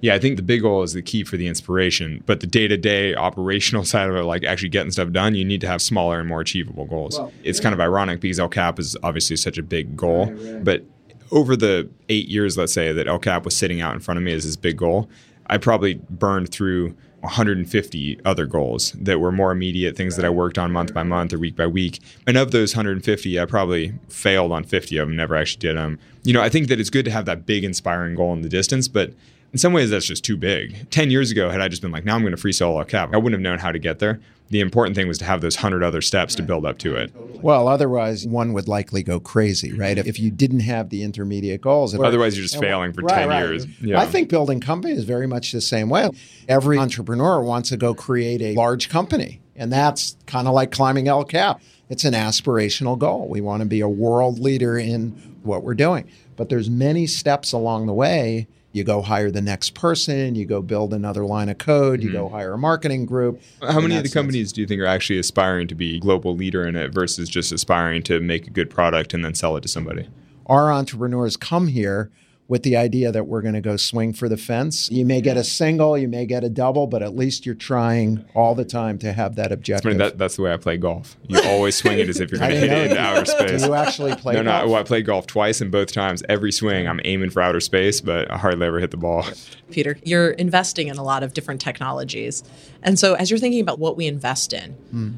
Yeah, 0.00 0.14
I 0.14 0.18
think 0.18 0.36
the 0.36 0.42
big 0.42 0.62
goal 0.62 0.82
is 0.82 0.94
the 0.94 1.02
key 1.02 1.22
for 1.22 1.36
the 1.36 1.46
inspiration, 1.46 2.24
but 2.26 2.40
the 2.40 2.46
day-to-day 2.46 3.14
operational 3.14 3.84
side 3.92 4.08
of 4.08 4.16
it, 4.16 4.24
like 4.24 4.44
actually 4.44 4.68
getting 4.68 4.90
stuff 4.90 5.10
done, 5.12 5.34
you 5.34 5.44
need 5.44 5.60
to 5.60 5.68
have 5.68 5.80
smaller 5.80 6.18
and 6.18 6.28
more 6.28 6.40
achievable 6.40 6.86
goals. 6.86 7.18
Well, 7.18 7.32
it's 7.44 7.58
yeah. 7.58 7.62
kind 7.62 7.72
of 7.72 7.80
ironic 7.80 8.20
because 8.20 8.40
El 8.40 8.48
Cap 8.48 8.78
is 8.78 8.96
obviously 9.02 9.36
such 9.36 9.58
a 9.58 9.62
big 9.62 9.96
goal, 9.96 10.26
right, 10.26 10.54
right. 10.54 10.64
but 10.64 10.84
over 11.30 11.56
the 11.56 11.88
eight 12.08 12.28
years, 12.28 12.58
let's 12.58 12.72
say 12.72 12.92
that 12.92 13.06
El 13.06 13.18
Cap 13.18 13.44
was 13.44 13.56
sitting 13.56 13.80
out 13.80 13.94
in 13.94 14.00
front 14.00 14.18
of 14.18 14.24
me 14.24 14.32
as 14.32 14.44
this 14.44 14.56
big 14.56 14.76
goal, 14.76 15.08
I 15.46 15.58
probably 15.58 15.94
burned 16.10 16.50
through 16.50 16.96
150 17.22 18.20
other 18.24 18.46
goals 18.46 18.92
that 18.92 19.20
were 19.20 19.32
more 19.32 19.52
immediate 19.52 19.96
things 19.96 20.16
that 20.16 20.24
I 20.24 20.30
worked 20.30 20.58
on 20.58 20.72
month 20.72 20.92
by 20.92 21.04
month 21.04 21.32
or 21.32 21.38
week 21.38 21.56
by 21.56 21.66
week. 21.66 22.00
And 22.26 22.36
of 22.36 22.50
those 22.50 22.74
150, 22.74 23.40
I 23.40 23.44
probably 23.46 23.94
failed 24.08 24.52
on 24.52 24.64
50 24.64 24.96
of 24.98 25.08
them, 25.08 25.16
never 25.16 25.36
actually 25.36 25.60
did 25.60 25.76
them. 25.76 25.98
You 26.22 26.32
know, 26.32 26.40
I 26.40 26.48
think 26.48 26.68
that 26.68 26.78
it's 26.78 26.90
good 26.90 27.04
to 27.04 27.10
have 27.10 27.24
that 27.26 27.46
big 27.46 27.64
inspiring 27.64 28.14
goal 28.14 28.32
in 28.32 28.42
the 28.42 28.48
distance, 28.48 28.88
but 28.88 29.12
in 29.52 29.58
some 29.58 29.72
ways 29.72 29.90
that's 29.90 30.06
just 30.06 30.24
too 30.24 30.36
big. 30.36 30.90
10 30.90 31.10
years 31.10 31.30
ago, 31.30 31.50
had 31.50 31.60
I 31.60 31.68
just 31.68 31.82
been 31.82 31.92
like, 31.92 32.04
now 32.04 32.14
I'm 32.14 32.22
going 32.22 32.32
to 32.32 32.40
free 32.40 32.52
solo 32.52 32.78
El 32.78 32.84
Cap, 32.84 33.10
I 33.12 33.16
wouldn't 33.18 33.34
have 33.34 33.40
known 33.40 33.58
how 33.58 33.70
to 33.72 33.78
get 33.78 33.98
there. 33.98 34.20
The 34.48 34.60
important 34.60 34.94
thing 34.96 35.08
was 35.08 35.16
to 35.18 35.24
have 35.24 35.40
those 35.40 35.56
100 35.56 35.82
other 35.82 36.02
steps 36.02 36.34
to 36.34 36.42
build 36.42 36.66
up 36.66 36.76
to 36.78 36.94
it. 36.94 37.10
Well, 37.42 37.68
otherwise, 37.68 38.26
one 38.26 38.52
would 38.52 38.68
likely 38.68 39.02
go 39.02 39.18
crazy, 39.18 39.72
right? 39.72 39.96
If, 39.96 40.06
if 40.06 40.20
you 40.20 40.30
didn't 40.30 40.60
have 40.60 40.90
the 40.90 41.02
intermediate 41.02 41.62
goals. 41.62 41.94
Otherwise, 41.94 42.36
you're 42.36 42.44
just 42.44 42.60
failing 42.60 42.92
for 42.92 43.00
right, 43.02 43.20
10 43.20 43.28
right. 43.28 43.38
years. 43.40 43.66
Yeah. 43.80 43.98
I 43.98 44.06
think 44.06 44.28
building 44.28 44.60
company 44.60 44.92
is 44.92 45.04
very 45.04 45.26
much 45.26 45.52
the 45.52 45.60
same 45.62 45.88
way. 45.88 46.10
Every 46.48 46.76
entrepreneur 46.76 47.42
wants 47.42 47.70
to 47.70 47.78
go 47.78 47.94
create 47.94 48.42
a 48.42 48.54
large 48.54 48.90
company, 48.90 49.40
and 49.56 49.72
that's 49.72 50.16
kind 50.26 50.46
of 50.46 50.54
like 50.54 50.70
climbing 50.70 51.08
El 51.08 51.24
Cap. 51.24 51.62
It's 51.92 52.04
an 52.04 52.14
aspirational 52.14 52.98
goal. 52.98 53.28
We 53.28 53.42
want 53.42 53.60
to 53.60 53.68
be 53.68 53.80
a 53.80 53.88
world 53.88 54.38
leader 54.38 54.78
in 54.78 55.10
what 55.42 55.62
we're 55.62 55.74
doing. 55.74 56.08
But 56.36 56.48
there's 56.48 56.70
many 56.70 57.06
steps 57.06 57.52
along 57.52 57.84
the 57.84 57.92
way 57.92 58.48
you 58.72 58.82
go 58.82 59.02
hire 59.02 59.30
the 59.30 59.42
next 59.42 59.74
person, 59.74 60.34
you 60.34 60.46
go 60.46 60.62
build 60.62 60.94
another 60.94 61.26
line 61.26 61.50
of 61.50 61.58
code, 61.58 62.00
mm-hmm. 62.00 62.08
you 62.08 62.14
go 62.14 62.24
mm-hmm. 62.24 62.34
hire 62.34 62.54
a 62.54 62.58
marketing 62.58 63.04
group. 63.04 63.42
How 63.60 63.78
many 63.78 63.98
of 63.98 64.04
the 64.04 64.08
companies 64.08 64.48
sense. 64.48 64.52
do 64.52 64.60
you 64.62 64.66
think 64.66 64.80
are 64.80 64.86
actually 64.86 65.18
aspiring 65.18 65.68
to 65.68 65.74
be 65.74 66.00
global 66.00 66.34
leader 66.34 66.66
in 66.66 66.76
it 66.76 66.94
versus 66.94 67.28
just 67.28 67.52
aspiring 67.52 68.02
to 68.04 68.20
make 68.20 68.46
a 68.46 68.50
good 68.50 68.70
product 68.70 69.12
and 69.12 69.22
then 69.22 69.34
sell 69.34 69.58
it 69.58 69.60
to 69.60 69.68
somebody? 69.68 70.08
Our 70.46 70.72
entrepreneurs 70.72 71.36
come 71.36 71.66
here 71.66 72.10
with 72.48 72.64
the 72.64 72.76
idea 72.76 73.10
that 73.12 73.26
we're 73.26 73.40
going 73.40 73.54
to 73.54 73.60
go 73.60 73.76
swing 73.76 74.12
for 74.12 74.28
the 74.28 74.36
fence. 74.36 74.90
You 74.90 75.06
may 75.06 75.20
get 75.20 75.36
a 75.36 75.44
single, 75.44 75.96
you 75.96 76.08
may 76.08 76.26
get 76.26 76.44
a 76.44 76.48
double, 76.48 76.86
but 76.86 77.02
at 77.02 77.16
least 77.16 77.46
you're 77.46 77.54
trying 77.54 78.24
all 78.34 78.54
the 78.54 78.64
time 78.64 78.98
to 78.98 79.12
have 79.12 79.36
that 79.36 79.52
objective. 79.52 79.86
I 79.86 79.88
mean, 79.90 79.98
that, 79.98 80.18
that's 80.18 80.36
the 80.36 80.42
way 80.42 80.52
I 80.52 80.56
play 80.56 80.76
golf. 80.76 81.16
You 81.28 81.40
always 81.44 81.76
swing 81.76 81.98
it 81.98 82.08
as 82.08 82.20
if 82.20 82.30
you're 82.30 82.40
going 82.40 82.50
to 82.50 82.56
hit 82.58 82.70
it 82.70 82.90
into 82.90 83.00
outer 83.00 83.24
space. 83.24 83.62
Do 83.62 83.68
you 83.68 83.74
actually 83.74 84.16
play 84.16 84.34
no, 84.34 84.44
golf? 84.44 84.64
No, 84.64 84.72
well, 84.72 84.80
I 84.80 84.82
played 84.82 85.06
golf 85.06 85.26
twice, 85.26 85.60
and 85.60 85.70
both 85.70 85.92
times, 85.92 86.22
every 86.28 86.52
swing, 86.52 86.86
I'm 86.86 87.00
aiming 87.04 87.30
for 87.30 87.40
outer 87.40 87.60
space, 87.60 88.00
but 88.00 88.30
I 88.30 88.36
hardly 88.36 88.66
ever 88.66 88.80
hit 88.80 88.90
the 88.90 88.96
ball. 88.96 89.24
Peter, 89.70 89.96
you're 90.02 90.32
investing 90.32 90.88
in 90.88 90.98
a 90.98 91.02
lot 91.02 91.22
of 91.22 91.32
different 91.32 91.60
technologies. 91.60 92.42
And 92.82 92.98
so 92.98 93.14
as 93.14 93.30
you're 93.30 93.38
thinking 93.38 93.60
about 93.60 93.78
what 93.78 93.96
we 93.96 94.06
invest 94.06 94.52
in, 94.52 94.76
mm 94.92 95.14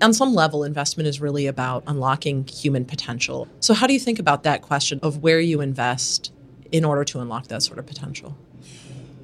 on 0.00 0.12
some 0.12 0.32
level, 0.32 0.62
investment 0.62 1.08
is 1.08 1.20
really 1.20 1.48
about 1.48 1.82
unlocking 1.88 2.46
human 2.46 2.84
potential. 2.84 3.48
So, 3.58 3.74
how 3.74 3.88
do 3.88 3.92
you 3.92 3.98
think 3.98 4.18
about 4.18 4.44
that 4.44 4.62
question 4.62 5.00
of 5.02 5.24
where 5.24 5.40
you 5.40 5.60
invest 5.60 6.32
in 6.72 6.84
order 6.84 7.04
to 7.04 7.20
unlock 7.20 7.48
that 7.48 7.62
sort 7.62 7.78
of 7.78 7.86
potential. 7.86 8.36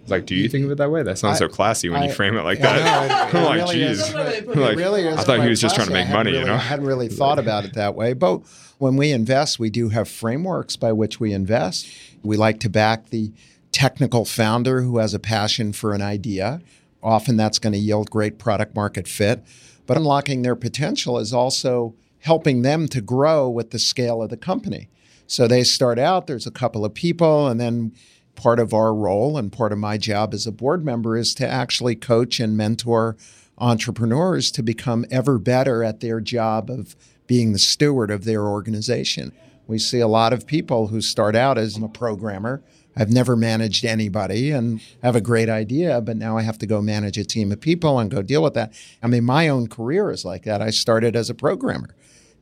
Like, 0.07 0.27
do 0.27 0.35
you 0.35 0.49
think 0.49 0.67
of 0.67 0.71
it 0.71 0.79
that 0.79 0.91
way? 0.91 1.03
That 1.03 1.19
sounds 1.19 1.37
I, 1.37 1.39
so 1.41 1.49
classy 1.49 1.89
when 1.89 2.03
I, 2.03 2.07
you 2.07 2.13
frame 2.13 2.37
it 2.37 2.43
like 2.43 2.59
yeah, 2.59 2.77
that. 2.77 3.33
No, 3.33 3.41
it, 3.41 3.49
it 3.49 3.49
I'm 3.49 3.59
like, 3.59 3.73
geez. 3.73 4.15
like, 4.47 4.77
really 4.77 5.09
I 5.09 5.17
thought 5.17 5.43
he 5.43 5.49
was 5.49 5.61
just 5.61 5.75
trying 5.75 5.89
to 5.89 5.95
make 5.95 6.11
money, 6.11 6.33
really, 6.33 6.43
you 6.43 6.47
know? 6.47 6.55
I 6.55 6.59
hadn't 6.59 6.85
really 6.85 7.09
thought 7.09 7.39
about 7.39 7.65
it 7.65 7.75
that 7.75 7.95
way. 7.95 8.13
But 8.13 8.43
when 8.79 8.97
we 8.97 9.13
invest, 9.13 9.59
we 9.59 9.71
do 9.71 9.89
have 9.91 10.09
frameworks 10.09 10.77
by 10.77 10.93
which 10.93 11.21
we 11.21 11.33
invest. 11.33 11.89
We 12.23 12.37
like 12.37 12.61
to 12.61 12.69
back 12.69 13.11
the 13.11 13.33
technical 13.73 14.25
founder 14.25 14.83
who 14.83 14.99
has 14.99 15.15
a 15.15 15.19
passion 15.19 15.73
for 15.73 15.95
an 15.95 16.03
idea. 16.03 16.61
Often 17.03 17.37
that's 17.37 17.59
going 17.59 17.73
to 17.73 17.79
yield 17.79 18.11
great 18.11 18.39
product 18.39 18.75
market 18.75 19.09
fit. 19.09 19.43
But 19.87 19.97
unlocking 19.97 20.43
their 20.43 20.57
potential 20.57 21.19
is 21.19 21.33
also 21.33 21.95
helping 22.21 22.63
them 22.63 22.89
to 22.89 23.01
grow 23.01 23.49
with 23.49 23.71
the 23.71 23.79
scale 23.79 24.23
of 24.23 24.31
the 24.31 24.37
company. 24.37 24.89
So 25.27 25.49
they 25.49 25.65
start 25.65 25.99
out, 25.99 26.27
there's 26.27 26.47
a 26.47 26.51
couple 26.51 26.85
of 26.85 26.95
people, 26.95 27.49
and 27.49 27.61
then 27.61 27.93
part 28.35 28.59
of 28.59 28.75
our 28.75 28.95
role 28.95 29.39
and 29.39 29.53
part 29.53 29.73
of 29.73 29.79
my 29.79 29.97
job 29.97 30.35
as 30.35 30.47
a 30.47 30.53
board 30.53 30.85
member 30.85 31.17
is 31.17 31.35
to 31.35 31.47
actually 31.47 31.95
coach 31.95 32.41
and 32.41 32.57
mentor 32.57 33.17
entrepreneurs 33.59 34.51
to 34.51 34.63
become 34.63 35.05
ever 35.11 35.39
better 35.39 35.85
at 35.85 36.01
their 36.01 36.21
job 36.21 36.69
of 36.69 36.97
being 37.27 37.53
the 37.53 37.59
steward 37.59 38.11
of 38.11 38.25
their 38.25 38.47
organization. 38.47 39.33
We 39.67 39.79
see 39.79 40.01
a 40.01 40.09
lot 40.09 40.33
of 40.33 40.47
people 40.47 40.89
who 40.89 41.01
start 41.01 41.35
out 41.35 41.57
as 41.57 41.77
a 41.77 41.89
programmer. 41.89 42.63
I've 42.97 43.13
never 43.13 43.35
managed 43.35 43.85
anybody 43.85 44.51
and 44.51 44.81
have 45.03 45.17
a 45.17 45.21
great 45.21 45.49
idea, 45.49 46.01
but 46.01 46.17
now 46.17 46.37
I 46.37 46.43
have 46.43 46.59
to 46.59 46.67
go 46.67 46.83
manage 46.83 47.17
a 47.17 47.25
team 47.25 47.51
of 47.51 47.61
people 47.61 47.99
and 47.99 48.11
go 48.11 48.21
deal 48.23 48.43
with 48.43 48.55
that. 48.55 48.75
I 49.03 49.07
mean, 49.07 49.25
my 49.25 49.49
own 49.49 49.69
career 49.69 50.11
is 50.11 50.25
like 50.25 50.43
that. 50.43 50.61
I 50.61 50.71
started 50.71 51.17
as 51.17 51.31
a 51.31 51.35
programmer 51.35 51.95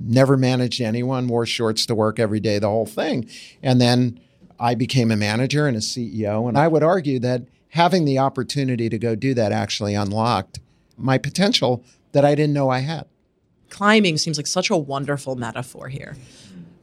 never 0.04 0.36
managed 0.36 0.80
anyone, 0.80 1.28
wore 1.28 1.46
shorts 1.46 1.86
to 1.86 1.94
work 1.94 2.18
every 2.18 2.40
day, 2.40 2.58
the 2.58 2.68
whole 2.68 2.86
thing. 2.86 3.28
And 3.62 3.80
then 3.80 4.20
I 4.58 4.74
became 4.74 5.10
a 5.10 5.16
manager 5.16 5.66
and 5.66 5.76
a 5.76 5.80
CEO. 5.80 6.48
And 6.48 6.56
I 6.56 6.68
would 6.68 6.82
argue 6.82 7.18
that 7.20 7.42
having 7.70 8.04
the 8.04 8.18
opportunity 8.18 8.88
to 8.88 8.98
go 8.98 9.14
do 9.14 9.34
that 9.34 9.52
actually 9.52 9.94
unlocked 9.94 10.60
my 10.96 11.18
potential 11.18 11.84
that 12.12 12.24
I 12.24 12.34
didn't 12.34 12.52
know 12.52 12.68
I 12.68 12.80
had. 12.80 13.06
Climbing 13.70 14.18
seems 14.18 14.36
like 14.36 14.46
such 14.46 14.70
a 14.70 14.76
wonderful 14.76 15.34
metaphor 15.34 15.88
here 15.88 16.16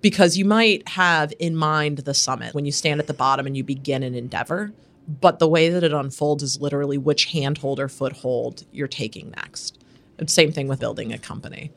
because 0.01 0.37
you 0.37 0.45
might 0.45 0.87
have 0.89 1.31
in 1.39 1.55
mind 1.55 1.99
the 1.99 2.13
summit 2.13 2.53
when 2.53 2.65
you 2.65 2.71
stand 2.71 2.99
at 2.99 3.07
the 3.07 3.13
bottom 3.13 3.45
and 3.45 3.55
you 3.55 3.63
begin 3.63 4.01
an 4.01 4.15
endeavor. 4.15 4.71
But 5.07 5.39
the 5.39 5.47
way 5.47 5.69
that 5.69 5.83
it 5.83 5.93
unfolds 5.93 6.43
is 6.43 6.59
literally 6.61 6.97
which 6.97 7.25
handhold 7.25 7.79
or 7.79 7.87
foothold 7.87 8.65
you're 8.71 8.87
taking 8.87 9.31
next. 9.31 9.79
Same 10.27 10.51
thing 10.51 10.67
with 10.67 10.79
building 10.79 11.13
a 11.13 11.17
company. 11.17 11.71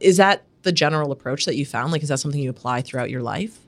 Is 0.00 0.18
that 0.18 0.42
the 0.66 0.72
general 0.72 1.12
approach 1.12 1.46
that 1.46 1.56
you 1.56 1.64
found? 1.64 1.92
Like, 1.92 2.02
is 2.02 2.10
that 2.10 2.18
something 2.18 2.40
you 2.40 2.50
apply 2.50 2.82
throughout 2.82 3.08
your 3.08 3.22
life? 3.22 3.60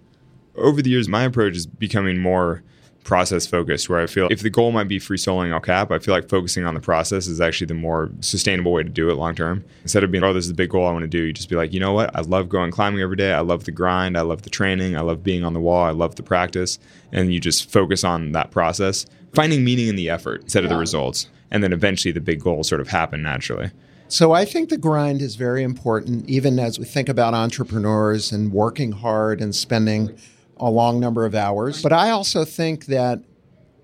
Over 0.56 0.82
the 0.82 0.90
years, 0.90 1.08
my 1.08 1.22
approach 1.22 1.56
is 1.56 1.66
becoming 1.66 2.18
more 2.18 2.62
process 3.04 3.46
focused 3.46 3.88
where 3.88 4.00
I 4.00 4.06
feel 4.06 4.28
if 4.30 4.42
the 4.42 4.50
goal 4.50 4.70
might 4.70 4.86
be 4.86 4.98
free 4.98 5.16
soloing 5.16 5.50
El 5.50 5.60
Cap, 5.60 5.90
I 5.90 5.98
feel 5.98 6.12
like 6.12 6.28
focusing 6.28 6.66
on 6.66 6.74
the 6.74 6.80
process 6.80 7.26
is 7.26 7.40
actually 7.40 7.68
the 7.68 7.74
more 7.74 8.10
sustainable 8.20 8.70
way 8.72 8.82
to 8.82 8.88
do 8.88 9.08
it 9.08 9.14
long 9.14 9.34
term. 9.34 9.64
Instead 9.82 10.04
of 10.04 10.10
being, 10.10 10.22
oh, 10.22 10.34
this 10.34 10.44
is 10.44 10.48
the 10.48 10.54
big 10.54 10.68
goal 10.68 10.86
I 10.86 10.92
want 10.92 11.04
to 11.04 11.08
do, 11.08 11.22
you 11.22 11.32
just 11.32 11.48
be 11.48 11.56
like, 11.56 11.72
you 11.72 11.80
know 11.80 11.92
what? 11.92 12.14
I 12.14 12.20
love 12.20 12.50
going 12.50 12.70
climbing 12.70 13.00
every 13.00 13.16
day. 13.16 13.32
I 13.32 13.40
love 13.40 13.64
the 13.64 13.72
grind. 13.72 14.18
I 14.18 14.20
love 14.20 14.42
the 14.42 14.50
training. 14.50 14.94
I 14.94 15.00
love 15.00 15.22
being 15.22 15.42
on 15.42 15.54
the 15.54 15.60
wall. 15.60 15.84
I 15.84 15.90
love 15.90 16.16
the 16.16 16.22
practice. 16.22 16.78
And 17.10 17.32
you 17.32 17.40
just 17.40 17.70
focus 17.70 18.04
on 18.04 18.32
that 18.32 18.50
process, 18.50 19.06
finding 19.32 19.64
meaning 19.64 19.88
in 19.88 19.96
the 19.96 20.10
effort 20.10 20.42
instead 20.42 20.64
yeah. 20.64 20.66
of 20.66 20.70
the 20.70 20.78
results. 20.78 21.30
And 21.50 21.64
then 21.64 21.72
eventually 21.72 22.12
the 22.12 22.20
big 22.20 22.40
goals 22.40 22.68
sort 22.68 22.82
of 22.82 22.88
happen 22.88 23.22
naturally. 23.22 23.70
So 24.10 24.32
I 24.32 24.46
think 24.46 24.70
the 24.70 24.78
grind 24.78 25.20
is 25.20 25.36
very 25.36 25.62
important, 25.62 26.28
even 26.30 26.58
as 26.58 26.78
we 26.78 26.86
think 26.86 27.10
about 27.10 27.34
entrepreneurs 27.34 28.32
and 28.32 28.50
working 28.50 28.92
hard 28.92 29.42
and 29.42 29.54
spending 29.54 30.18
a 30.56 30.70
long 30.70 30.98
number 30.98 31.26
of 31.26 31.34
hours. 31.34 31.82
But 31.82 31.92
I 31.92 32.10
also 32.10 32.46
think 32.46 32.86
that 32.86 33.20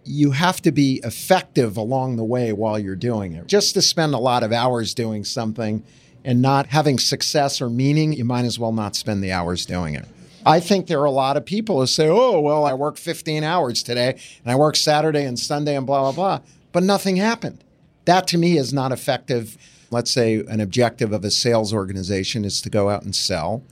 you 0.05 0.31
have 0.31 0.63
to 0.63 0.73
be 0.73 1.01
effective 1.05 1.77
along 1.77 2.17
the 2.17 2.25
way 2.25 2.55
while 2.55 2.79
you're 2.79 2.97
doing 2.97 3.35
it. 3.35 3.47
Just 3.47 3.75
to 3.75 3.83
spend 3.83 4.15
a 4.15 4.19
lot 4.19 4.43
of 4.43 4.51
hours 4.51 4.95
doing 4.95 5.25
something 5.25 5.85
and 6.25 6.41
not 6.41 6.67
having 6.69 6.99
success 6.99 7.61
or 7.61 7.69
meaning, 7.69 8.15
you 8.15 8.25
might 8.25 8.47
as 8.47 8.59
well 8.59 8.73
not 8.73 8.97
spend 8.97 9.23
the 9.23 9.31
hours 9.31 9.67
doing 9.67 9.95
it. 9.95 10.07
I 10.47 10.59
think 10.59 10.87
there 10.87 11.01
are 11.01 11.07
a 11.07 11.11
lot 11.11 11.37
of 11.37 11.45
people 11.45 11.81
who 11.81 11.87
say, 11.87 12.09
oh, 12.09 12.41
well, 12.41 12.65
I 12.65 12.73
work 12.73 12.97
15 12.97 13.45
hours 13.45 13.83
today 13.83 14.19
and 14.43 14.53
I 14.53 14.57
work 14.57 14.77
Saturday 14.77 15.25
and 15.25 15.39
Sunday 15.39 15.77
and 15.77 15.87
blah, 15.87 16.01
blah, 16.01 16.13
blah, 16.13 16.47
but 16.73 16.83
nothing 16.83 17.17
happened. 17.17 17.63
That 18.05 18.27
to 18.29 18.39
me 18.39 18.57
is 18.59 18.73
not 18.73 18.93
effective 18.93 19.57
let's 19.91 20.11
say 20.11 20.43
an 20.49 20.61
objective 20.61 21.13
of 21.13 21.25
a 21.25 21.31
sales 21.31 21.73
organization 21.73 22.45
is 22.45 22.61
to 22.61 22.69
go 22.69 22.91
out 22.91 23.05
and 23.05 23.15
sell 23.15 23.63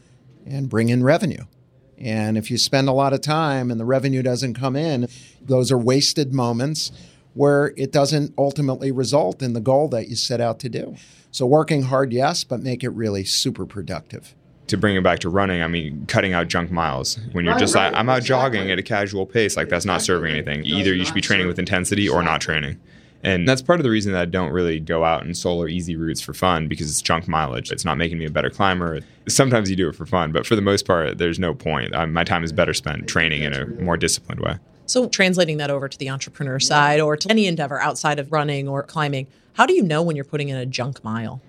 and 0.47 0.69
bring 0.69 0.89
in 0.89 1.03
revenue. 1.03 1.45
And 1.99 2.39
if 2.39 2.49
you 2.49 2.59
spend 2.59 2.89
a 2.89 2.93
lot 2.93 3.13
of 3.13 3.21
time 3.23 3.73
and 3.73 3.81
the 3.81 3.85
revenue 3.85 4.23
doesn't 4.23 4.55
come 4.55 4.77
in, 4.77 5.09
those 5.41 5.73
are 5.73 5.79
wasted 5.79 6.33
moments 6.33 6.93
where 7.35 7.73
it 7.77 7.91
doesn't 7.91 8.35
ultimately 8.39 8.93
result 8.93 9.43
in 9.43 9.53
the 9.53 9.61
goal 9.61 9.89
that 9.89 10.09
you 10.09 10.15
set 10.15 10.41
out 10.41 10.61
to 10.61 10.69
do. 10.69 10.95
So 11.33 11.45
working 11.47 11.85
hard, 11.85 12.13
yes, 12.13 12.45
but 12.45 12.61
make 12.61 12.85
it 12.85 12.91
really 12.91 13.25
super 13.25 13.67
productive. 13.67 14.35
to 14.69 14.77
bring 14.77 14.95
it 14.97 15.03
back 15.03 15.19
to 15.21 15.29
running, 15.29 15.61
I 15.61 15.67
mean, 15.67 16.07
cutting 16.07 16.35
out 16.35 16.47
junk 16.47 16.71
miles. 16.71 17.19
When 17.33 17.45
you're 17.45 17.55
Right, 17.55 17.61
just 17.61 17.75
right, 17.75 17.91
like, 17.91 17.99
I'm 17.99 18.09
out 18.09 18.19
exactly. 18.19 18.59
jogging 18.59 18.71
at 18.71 18.79
a 18.79 18.83
casual 18.83 19.27
pace, 19.27 19.57
like 19.57 19.69
that's 19.69 19.85
not 19.85 20.03
serving 20.03 20.31
anything. 20.33 20.65
Either 20.65 20.95
you 20.95 21.05
should 21.05 21.15
be 21.15 21.21
training 21.21 21.45
serve- 21.45 21.49
with 21.49 21.59
intensity 21.59 22.09
or 22.09 22.23
not 22.23 22.41
training. 22.41 22.79
And 23.25 23.47
that's 23.47 23.63
part 23.63 23.79
of 23.79 23.85
the 23.85 23.91
reason 23.91 24.13
that 24.13 24.21
I 24.21 24.25
don't 24.25 24.51
really 24.51 24.81
go 24.81 25.05
out 25.05 25.25
and 25.25 25.37
solo 25.37 25.67
easy 25.67 25.95
routes 25.95 26.21
for 26.21 26.35
fun 26.35 26.67
because 26.67 26.91
it's 26.91 27.01
junk 27.01 27.29
mileage. 27.29 27.71
It's 27.71 27.85
not 27.85 27.97
making 27.97 28.19
me 28.19 28.25
a 28.25 28.31
better 28.31 28.51
climber. 28.51 29.01
Sometimes 29.29 29.71
you 29.71 29.77
do 29.77 29.89
it 29.89 29.95
for 29.95 30.07
fun, 30.07 30.33
but 30.33 30.45
for 30.45 30.57
the 30.57 30.63
most 30.63 30.87
part, 30.87 31.19
there's 31.19 31.39
no 31.39 31.55
point. 31.55 31.95
Um, 31.95 32.13
my 32.13 32.25
time 32.25 32.43
is 32.43 32.53
better 32.53 32.75
spent 32.75 33.07
training 33.07 33.43
in 33.43 33.53
a 33.53 33.67
more 33.67 33.97
disciplined 33.97 34.41
way. 34.41 34.59
So, 34.87 35.09
translating 35.09 35.59
that 35.59 35.71
over 35.71 35.89
to 35.89 35.97
the 35.97 36.11
entrepreneur 36.11 36.59
side 36.59 37.01
or 37.01 37.17
to 37.17 37.31
any 37.31 37.47
endeavor 37.47 37.81
outside 37.81 38.19
of 38.19 38.33
running 38.33 38.69
or 38.69 38.83
climbing, 38.83 39.29
how 39.55 39.67
do 39.67 39.75
you 39.75 39.83
know 39.83 40.03
when 40.03 40.17
you're 40.17 40.25
putting 40.25 40.49
in 40.49 40.57
a 40.57 40.67
junk 40.67 41.03
mile? 41.05 41.41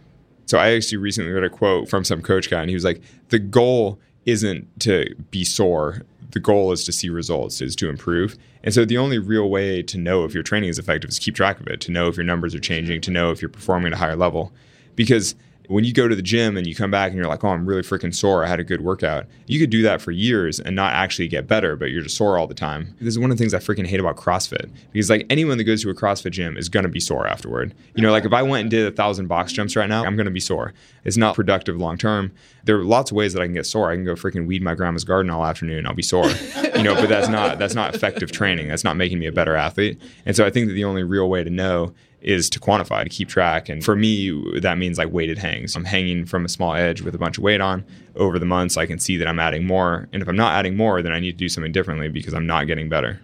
So 0.45 0.59
I 0.59 0.73
actually 0.75 0.99
recently 0.99 1.31
read 1.31 1.43
a 1.43 1.49
quote 1.49 1.89
from 1.89 2.03
some 2.03 2.21
coach 2.21 2.49
guy, 2.49 2.61
and 2.61 2.69
he 2.69 2.75
was 2.75 2.83
like, 2.83 3.01
"The 3.29 3.39
goal 3.39 3.99
isn't 4.25 4.79
to 4.81 5.15
be 5.31 5.43
sore. 5.43 6.03
The 6.33 6.39
goal 6.39 6.71
is 6.71 6.83
to 6.83 6.91
see 6.91 7.09
results, 7.09 7.61
is 7.61 7.75
to 7.77 7.89
improve." 7.89 8.37
And 8.63 8.73
so 8.73 8.85
the 8.85 8.97
only 8.97 9.17
real 9.17 9.49
way 9.49 9.81
to 9.83 9.97
know 9.97 10.25
if 10.25 10.33
your 10.33 10.43
training 10.43 10.69
is 10.69 10.79
effective 10.79 11.09
is 11.09 11.15
to 11.15 11.21
keep 11.21 11.35
track 11.35 11.59
of 11.59 11.67
it, 11.67 11.79
to 11.81 11.91
know 11.91 12.07
if 12.07 12.17
your 12.17 12.25
numbers 12.25 12.53
are 12.53 12.59
changing, 12.59 13.01
to 13.01 13.11
know 13.11 13.31
if 13.31 13.41
you're 13.41 13.49
performing 13.49 13.87
at 13.87 13.93
a 13.93 13.97
higher 13.97 14.15
level, 14.15 14.51
because 14.95 15.35
when 15.67 15.83
you 15.83 15.93
go 15.93 16.07
to 16.07 16.15
the 16.15 16.21
gym 16.21 16.57
and 16.57 16.67
you 16.67 16.75
come 16.75 16.91
back 16.91 17.09
and 17.09 17.17
you're 17.17 17.27
like, 17.27 17.43
oh, 17.43 17.49
I'm 17.49 17.65
really 17.65 17.81
freaking 17.81 18.13
sore. 18.13 18.43
I 18.43 18.47
had 18.47 18.59
a 18.59 18.63
good 18.63 18.81
workout. 18.81 19.25
You 19.47 19.59
could 19.59 19.69
do 19.69 19.81
that 19.83 20.01
for 20.01 20.11
years 20.11 20.59
and 20.59 20.75
not 20.75 20.93
actually 20.93 21.27
get 21.27 21.47
better, 21.47 21.75
but 21.75 21.89
you're 21.91 22.01
just 22.01 22.17
sore 22.17 22.37
all 22.37 22.47
the 22.47 22.53
time. 22.53 22.95
This 22.99 23.13
is 23.13 23.19
one 23.19 23.31
of 23.31 23.37
the 23.37 23.41
things 23.41 23.53
I 23.53 23.59
freaking 23.59 23.87
hate 23.87 23.99
about 23.99 24.17
CrossFit 24.17 24.69
because 24.91 25.09
like 25.09 25.25
anyone 25.29 25.57
that 25.57 25.63
goes 25.63 25.81
to 25.83 25.89
a 25.89 25.95
CrossFit 25.95 26.31
gym 26.31 26.57
is 26.57 26.69
going 26.69 26.83
to 26.83 26.89
be 26.89 26.99
sore 26.99 27.25
afterward. 27.27 27.73
You 27.95 28.03
know, 28.03 28.11
like 28.11 28.25
if 28.25 28.33
I 28.33 28.43
went 28.43 28.61
and 28.61 28.71
did 28.71 28.85
a 28.85 28.91
thousand 28.91 29.27
box 29.27 29.53
jumps 29.53 29.75
right 29.75 29.89
now, 29.89 30.03
I'm 30.03 30.15
going 30.15 30.25
to 30.25 30.31
be 30.31 30.39
sore. 30.39 30.73
It's 31.05 31.17
not 31.17 31.35
productive 31.35 31.77
long 31.77 31.97
term. 31.97 32.31
There 32.65 32.77
are 32.77 32.83
lots 32.83 33.11
of 33.11 33.17
ways 33.17 33.33
that 33.33 33.41
I 33.41 33.45
can 33.45 33.53
get 33.53 33.65
sore. 33.65 33.91
I 33.91 33.95
can 33.95 34.05
go 34.05 34.15
freaking 34.15 34.47
weed 34.47 34.61
my 34.61 34.75
grandma's 34.75 35.03
garden 35.03 35.29
all 35.29 35.45
afternoon. 35.45 35.85
I'll 35.85 35.93
be 35.93 36.01
sore, 36.01 36.25
you 36.83 36.93
know, 36.93 36.95
but 36.95 37.09
that's 37.09 37.29
not, 37.29 37.59
that's 37.59 37.75
not 37.75 37.95
effective 37.95 38.31
training. 38.31 38.67
That's 38.67 38.83
not 38.83 38.97
making 38.97 39.19
me 39.19 39.25
a 39.27 39.31
better 39.31 39.55
athlete. 39.55 40.01
And 40.25 40.35
so 40.35 40.45
I 40.45 40.49
think 40.49 40.67
that 40.67 40.73
the 40.73 40.83
only 40.83 41.03
real 41.03 41.29
way 41.29 41.43
to 41.43 41.49
know 41.49 41.93
is 42.21 42.49
to 42.49 42.59
quantify, 42.59 43.03
to 43.03 43.09
keep 43.09 43.27
track. 43.27 43.69
And 43.69 43.83
for 43.83 43.95
me, 43.95 44.59
that 44.59 44.77
means 44.77 44.97
like 44.97 45.11
weighted 45.11 45.37
hangs. 45.37 45.75
I'm 45.75 45.83
hanging 45.85 46.25
from 46.25 46.45
a 46.45 46.49
small 46.49 46.73
edge 46.73 47.01
with 47.01 47.13
a 47.13 47.17
bunch 47.17 47.37
of 47.37 47.43
weight 47.43 47.61
on. 47.61 47.85
Over 48.15 48.39
the 48.39 48.45
months, 48.45 48.77
I 48.77 48.85
can 48.85 48.97
see 48.99 49.17
that 49.17 49.27
I'm 49.27 49.39
adding 49.39 49.65
more. 49.65 50.07
And 50.13 50.21
if 50.21 50.29
I'm 50.29 50.35
not 50.35 50.53
adding 50.53 50.77
more, 50.77 51.01
then 51.01 51.11
I 51.11 51.19
need 51.19 51.33
to 51.33 51.37
do 51.37 51.49
something 51.49 51.71
differently 51.71 52.07
because 52.07 52.33
I'm 52.33 52.47
not 52.47 52.67
getting 52.67 52.87
better. 52.89 53.19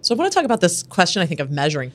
So, 0.00 0.14
I 0.14 0.18
want 0.18 0.32
to 0.32 0.36
talk 0.36 0.44
about 0.44 0.60
this 0.60 0.82
question, 0.82 1.22
I 1.22 1.26
think, 1.26 1.38
of 1.38 1.52
measuring. 1.52 1.92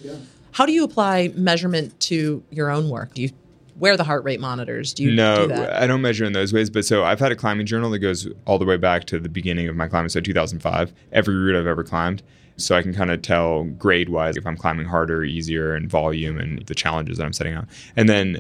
How 0.51 0.65
do 0.65 0.71
you 0.71 0.85
apply 0.85 1.33
measurement 1.35 1.99
to 2.01 2.41
your 2.49 2.71
own 2.71 2.89
work? 2.89 3.13
Do 3.13 3.21
you 3.21 3.31
wear 3.79 3.97
the 3.97 4.03
heart 4.03 4.23
rate 4.23 4.39
monitors? 4.39 4.93
Do 4.93 5.03
you 5.03 5.11
No, 5.11 5.47
do 5.47 5.47
that? 5.49 5.81
I 5.81 5.87
don't 5.87 6.01
measure 6.01 6.25
in 6.25 6.33
those 6.33 6.53
ways. 6.53 6.69
But 6.69 6.85
so 6.85 7.03
I've 7.03 7.19
had 7.19 7.31
a 7.31 7.35
climbing 7.35 7.65
journal 7.65 7.89
that 7.91 7.99
goes 7.99 8.27
all 8.45 8.57
the 8.57 8.65
way 8.65 8.77
back 8.77 9.05
to 9.05 9.19
the 9.19 9.29
beginning 9.29 9.67
of 9.67 9.75
my 9.75 9.87
climbing, 9.87 10.09
so 10.09 10.19
2005, 10.19 10.93
every 11.11 11.35
route 11.35 11.55
I've 11.55 11.67
ever 11.67 11.83
climbed. 11.83 12.23
So 12.59 12.75
I 12.75 12.81
can 12.81 12.93
kind 12.93 13.11
of 13.11 13.21
tell 13.21 13.65
grade 13.65 14.09
wise 14.09 14.35
if 14.35 14.47
I'm 14.47 14.57
climbing 14.57 14.87
harder, 14.87 15.23
easier, 15.23 15.75
and 15.75 15.87
volume 15.87 16.39
and 16.39 16.65
the 16.65 16.73
challenges 16.73 17.17
that 17.19 17.25
I'm 17.25 17.33
setting 17.33 17.53
out. 17.53 17.65
And 17.95 18.09
then 18.09 18.39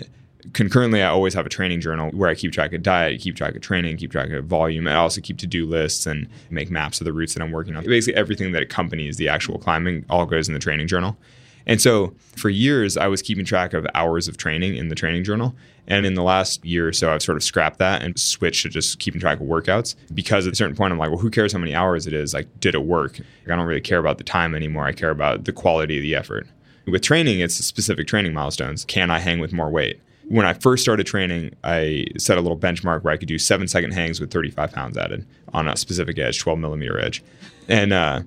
concurrently, 0.53 1.03
I 1.03 1.09
always 1.09 1.35
have 1.35 1.45
a 1.45 1.49
training 1.49 1.81
journal 1.81 2.09
where 2.11 2.29
I 2.29 2.33
keep 2.33 2.51
track 2.51 2.73
of 2.73 2.81
diet, 2.81 3.21
keep 3.21 3.35
track 3.35 3.55
of 3.55 3.61
training, 3.61 3.97
keep 3.97 4.11
track 4.11 4.31
of 4.31 4.45
volume. 4.45 4.87
and 4.87 4.95
I 4.95 4.99
also 4.99 5.21
keep 5.21 5.37
to 5.39 5.47
do 5.47 5.67
lists 5.67 6.07
and 6.07 6.27
make 6.49 6.71
maps 6.71 6.99
of 6.99 7.05
the 7.05 7.13
routes 7.13 7.35
that 7.35 7.43
I'm 7.43 7.51
working 7.51 7.75
on. 7.75 7.83
Basically, 7.83 8.19
everything 8.19 8.53
that 8.53 8.63
accompanies 8.63 9.17
the 9.17 9.29
actual 9.29 9.59
climbing 9.59 10.05
all 10.09 10.25
goes 10.25 10.47
in 10.47 10.55
the 10.55 10.59
training 10.59 10.87
journal. 10.87 11.15
And 11.67 11.81
so 11.81 12.15
for 12.35 12.49
years, 12.49 12.97
I 12.97 13.07
was 13.07 13.21
keeping 13.21 13.45
track 13.45 13.73
of 13.73 13.85
hours 13.93 14.27
of 14.27 14.37
training 14.37 14.75
in 14.77 14.87
the 14.87 14.95
training 14.95 15.25
journal. 15.25 15.53
And 15.85 16.05
in 16.05 16.15
the 16.15 16.23
last 16.23 16.65
year 16.65 16.87
or 16.87 16.93
so, 16.93 17.13
I've 17.13 17.21
sort 17.21 17.37
of 17.37 17.43
scrapped 17.43 17.77
that 17.79 18.01
and 18.01 18.17
switched 18.17 18.63
to 18.63 18.69
just 18.69 18.99
keeping 18.99 19.21
track 19.21 19.39
of 19.39 19.47
workouts 19.47 19.95
because 20.13 20.47
at 20.47 20.53
a 20.53 20.55
certain 20.55 20.75
point, 20.75 20.91
I'm 20.91 20.99
like, 20.99 21.09
well, 21.09 21.19
who 21.19 21.29
cares 21.29 21.53
how 21.53 21.59
many 21.59 21.75
hours 21.75 22.07
it 22.07 22.13
is? 22.13 22.33
Like, 22.33 22.47
did 22.59 22.73
it 22.73 22.83
work? 22.83 23.19
I 23.45 23.55
don't 23.55 23.65
really 23.65 23.81
care 23.81 23.99
about 23.99 24.17
the 24.17 24.23
time 24.23 24.55
anymore. 24.55 24.85
I 24.85 24.93
care 24.93 25.11
about 25.11 25.43
the 25.45 25.53
quality 25.53 25.97
of 25.97 26.01
the 26.01 26.15
effort. 26.15 26.47
With 26.87 27.01
training, 27.01 27.41
it's 27.41 27.55
specific 27.55 28.07
training 28.07 28.33
milestones. 28.33 28.85
Can 28.85 29.11
I 29.11 29.19
hang 29.19 29.39
with 29.39 29.51
more 29.51 29.69
weight? 29.69 29.99
When 30.29 30.45
I 30.45 30.53
first 30.53 30.83
started 30.83 31.05
training, 31.05 31.53
I 31.63 32.05
set 32.17 32.37
a 32.37 32.41
little 32.41 32.57
benchmark 32.57 33.03
where 33.03 33.13
I 33.13 33.17
could 33.17 33.29
do 33.29 33.37
seven 33.37 33.67
second 33.67 33.91
hangs 33.91 34.19
with 34.19 34.31
35 34.31 34.71
pounds 34.71 34.97
added 34.97 35.25
on 35.53 35.67
a 35.67 35.75
specific 35.75 36.17
edge, 36.17 36.39
12 36.39 36.59
millimeter 36.59 36.99
edge. 36.99 37.23
And 37.69 37.93
uh, 37.93 38.21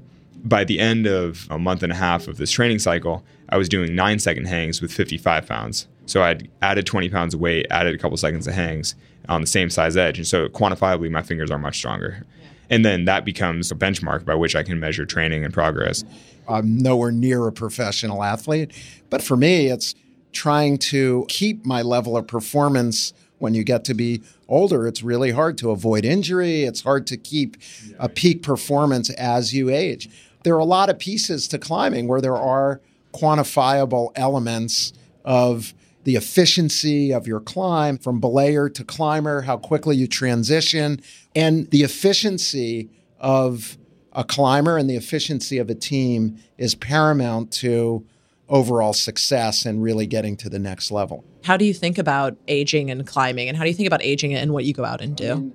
by 0.44 0.64
the 0.64 0.78
end 0.78 1.06
of 1.06 1.46
a 1.50 1.58
month 1.58 1.82
and 1.82 1.92
a 1.92 1.96
half 1.96 2.28
of 2.28 2.36
this 2.36 2.50
training 2.50 2.78
cycle, 2.78 3.22
I 3.50 3.56
was 3.56 3.68
doing 3.68 3.94
nine 3.94 4.18
second 4.18 4.46
hangs 4.46 4.80
with 4.80 4.92
55 4.92 5.46
pounds. 5.46 5.88
So 6.06 6.22
I'd 6.22 6.48
added 6.62 6.86
20 6.86 7.08
pounds 7.10 7.34
of 7.34 7.40
weight, 7.40 7.66
added 7.70 7.94
a 7.94 7.98
couple 7.98 8.16
seconds 8.16 8.46
of 8.46 8.54
hangs 8.54 8.94
on 9.28 9.40
the 9.40 9.46
same 9.46 9.70
size 9.70 9.96
edge. 9.96 10.18
And 10.18 10.26
so 10.26 10.48
quantifiably, 10.48 11.10
my 11.10 11.22
fingers 11.22 11.50
are 11.50 11.58
much 11.58 11.76
stronger. 11.76 12.24
And 12.68 12.84
then 12.84 13.04
that 13.04 13.24
becomes 13.24 13.70
a 13.70 13.74
benchmark 13.74 14.24
by 14.24 14.34
which 14.34 14.54
I 14.54 14.62
can 14.62 14.78
measure 14.78 15.04
training 15.04 15.44
and 15.44 15.52
progress. 15.52 16.04
I'm 16.48 16.78
nowhere 16.78 17.12
near 17.12 17.46
a 17.46 17.52
professional 17.52 18.22
athlete. 18.22 18.72
But 19.08 19.22
for 19.22 19.36
me, 19.36 19.66
it's 19.66 19.94
trying 20.32 20.78
to 20.78 21.26
keep 21.28 21.66
my 21.66 21.82
level 21.82 22.16
of 22.16 22.26
performance 22.26 23.12
when 23.38 23.54
you 23.54 23.64
get 23.64 23.84
to 23.86 23.94
be 23.94 24.22
older. 24.48 24.86
It's 24.86 25.02
really 25.02 25.32
hard 25.32 25.58
to 25.58 25.70
avoid 25.70 26.04
injury, 26.04 26.62
it's 26.62 26.82
hard 26.82 27.06
to 27.08 27.16
keep 27.16 27.56
a 27.98 28.08
peak 28.08 28.42
performance 28.42 29.10
as 29.10 29.54
you 29.54 29.70
age. 29.70 30.08
There 30.44 30.54
are 30.54 30.58
a 30.58 30.64
lot 30.64 30.90
of 30.90 30.98
pieces 30.98 31.48
to 31.48 31.58
climbing 31.58 32.06
where 32.06 32.20
there 32.20 32.36
are 32.36 32.80
quantifiable 33.12 34.10
elements 34.14 34.92
of 35.24 35.74
the 36.04 36.16
efficiency 36.16 37.12
of 37.12 37.26
your 37.26 37.40
climb 37.40 37.98
from 37.98 38.20
belayer 38.20 38.72
to 38.72 38.84
climber, 38.84 39.42
how 39.42 39.56
quickly 39.56 39.96
you 39.96 40.06
transition, 40.06 41.00
and 41.34 41.70
the 41.70 41.82
efficiency 41.82 42.88
of 43.18 43.76
a 44.12 44.24
climber 44.24 44.76
and 44.76 44.88
the 44.88 44.96
efficiency 44.96 45.58
of 45.58 45.68
a 45.70 45.74
team 45.74 46.38
is 46.58 46.74
paramount 46.74 47.52
to 47.52 48.04
overall 48.48 48.92
success 48.92 49.64
and 49.64 49.82
really 49.82 50.06
getting 50.06 50.36
to 50.36 50.48
the 50.48 50.58
next 50.58 50.90
level. 50.90 51.24
How 51.44 51.56
do 51.56 51.64
you 51.64 51.72
think 51.74 51.98
about 51.98 52.36
aging 52.48 52.90
and 52.90 53.06
climbing? 53.06 53.48
And 53.48 53.56
how 53.56 53.62
do 53.62 53.70
you 53.70 53.76
think 53.76 53.86
about 53.86 54.02
aging 54.02 54.34
and 54.34 54.52
what 54.52 54.64
you 54.64 54.74
go 54.74 54.84
out 54.84 55.00
and 55.00 55.16
do? 55.16 55.52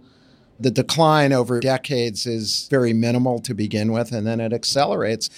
The 0.60 0.72
decline 0.72 1.34
over 1.34 1.60
decades 1.60 2.26
is 2.26 2.68
very 2.70 2.94
minimal 2.94 3.40
to 3.40 3.54
begin 3.54 3.92
with, 3.92 4.14
and 4.14 4.26
then 4.26 4.40
it 4.40 4.54
accelerates. 4.54 5.30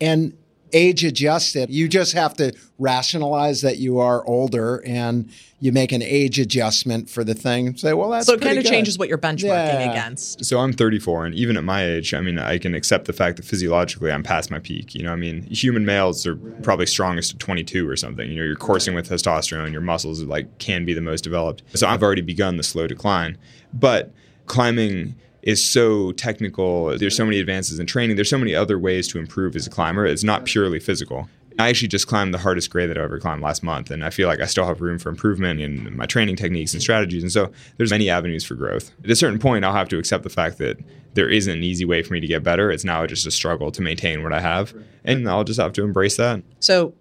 And 0.00 0.36
age 0.72 1.04
adjusted, 1.04 1.70
you 1.70 1.88
just 1.88 2.12
have 2.12 2.34
to 2.34 2.52
rationalize 2.78 3.60
that 3.62 3.78
you 3.78 3.98
are 3.98 4.26
older 4.26 4.82
and 4.86 5.30
you 5.60 5.72
make 5.72 5.92
an 5.92 6.02
age 6.02 6.38
adjustment 6.38 7.08
for 7.08 7.24
the 7.24 7.34
thing. 7.34 7.76
Say, 7.76 7.94
well, 7.94 8.10
that's 8.10 8.26
so 8.26 8.34
it 8.34 8.40
kind 8.40 8.58
of 8.58 8.64
good. 8.64 8.70
changes 8.70 8.98
what 8.98 9.08
you're 9.08 9.16
benchmarking 9.16 9.44
Yeah. 9.44 9.90
against. 9.90 10.44
So 10.44 10.58
I'm 10.58 10.72
34, 10.72 11.26
and 11.26 11.34
even 11.34 11.56
at 11.56 11.64
my 11.64 11.84
age, 11.84 12.12
I 12.12 12.20
mean, 12.20 12.38
I 12.38 12.58
can 12.58 12.74
accept 12.74 13.06
the 13.06 13.12
fact 13.12 13.36
that 13.38 13.44
physiologically 13.46 14.10
I'm 14.12 14.22
past 14.22 14.50
my 14.50 14.58
peak. 14.58 14.94
You 14.94 15.02
know, 15.04 15.12
I 15.12 15.16
mean, 15.16 15.42
human 15.44 15.84
males 15.86 16.26
are 16.26 16.36
probably 16.62 16.86
strongest 16.86 17.32
at 17.34 17.38
22 17.40 17.88
or 17.88 17.96
something. 17.96 18.28
You 18.30 18.36
know, 18.36 18.44
you're 18.44 18.56
coursing 18.56 18.94
with 18.94 19.08
testosterone, 19.08 19.72
your 19.72 19.80
muscles 19.80 20.22
like 20.22 20.58
can 20.58 20.84
be 20.84 20.92
the 20.94 21.00
most 21.00 21.22
developed. 21.24 21.62
So 21.74 21.86
I've 21.86 22.02
already 22.02 22.22
begun 22.22 22.56
the 22.58 22.62
slow 22.62 22.86
decline, 22.86 23.38
but 23.72 24.12
climbing 24.46 25.14
is 25.46 25.64
so 25.64 26.10
technical. 26.12 26.98
There's 26.98 27.16
so 27.16 27.24
many 27.24 27.38
advances 27.38 27.78
in 27.78 27.86
training. 27.86 28.16
There's 28.16 28.28
so 28.28 28.36
many 28.36 28.54
other 28.54 28.78
ways 28.78 29.06
to 29.08 29.18
improve 29.18 29.54
as 29.54 29.66
a 29.66 29.70
climber. 29.70 30.04
It's 30.04 30.24
not 30.24 30.44
purely 30.44 30.80
physical. 30.80 31.30
I 31.58 31.68
actually 31.68 31.88
just 31.88 32.06
climbed 32.06 32.34
the 32.34 32.38
hardest 32.38 32.68
grade 32.68 32.90
that 32.90 32.98
I 32.98 33.02
ever 33.02 33.18
climbed 33.18 33.40
last 33.40 33.62
month, 33.62 33.90
and 33.90 34.04
I 34.04 34.10
feel 34.10 34.28
like 34.28 34.40
I 34.40 34.46
still 34.46 34.66
have 34.66 34.82
room 34.82 34.98
for 34.98 35.08
improvement 35.08 35.60
in 35.60 35.96
my 35.96 36.04
training 36.04 36.36
techniques 36.36 36.74
and 36.74 36.82
strategies. 36.82 37.22
And 37.22 37.32
so 37.32 37.50
there's 37.78 37.92
many 37.92 38.10
avenues 38.10 38.44
for 38.44 38.56
growth. 38.56 38.90
At 39.04 39.10
a 39.10 39.16
certain 39.16 39.38
point, 39.38 39.64
I'll 39.64 39.72
have 39.72 39.88
to 39.90 39.98
accept 39.98 40.24
the 40.24 40.28
fact 40.28 40.58
that 40.58 40.78
there 41.14 41.30
isn't 41.30 41.56
an 41.56 41.62
easy 41.62 41.86
way 41.86 42.02
for 42.02 42.12
me 42.12 42.20
to 42.20 42.26
get 42.26 42.42
better. 42.42 42.70
It's 42.70 42.84
now 42.84 43.06
just 43.06 43.26
a 43.26 43.30
struggle 43.30 43.70
to 43.70 43.80
maintain 43.80 44.22
what 44.22 44.34
I 44.34 44.40
have, 44.40 44.74
and 45.04 45.26
I'll 45.28 45.44
just 45.44 45.60
have 45.60 45.72
to 45.74 45.84
embrace 45.84 46.16
that. 46.18 46.42
So, 46.60 46.92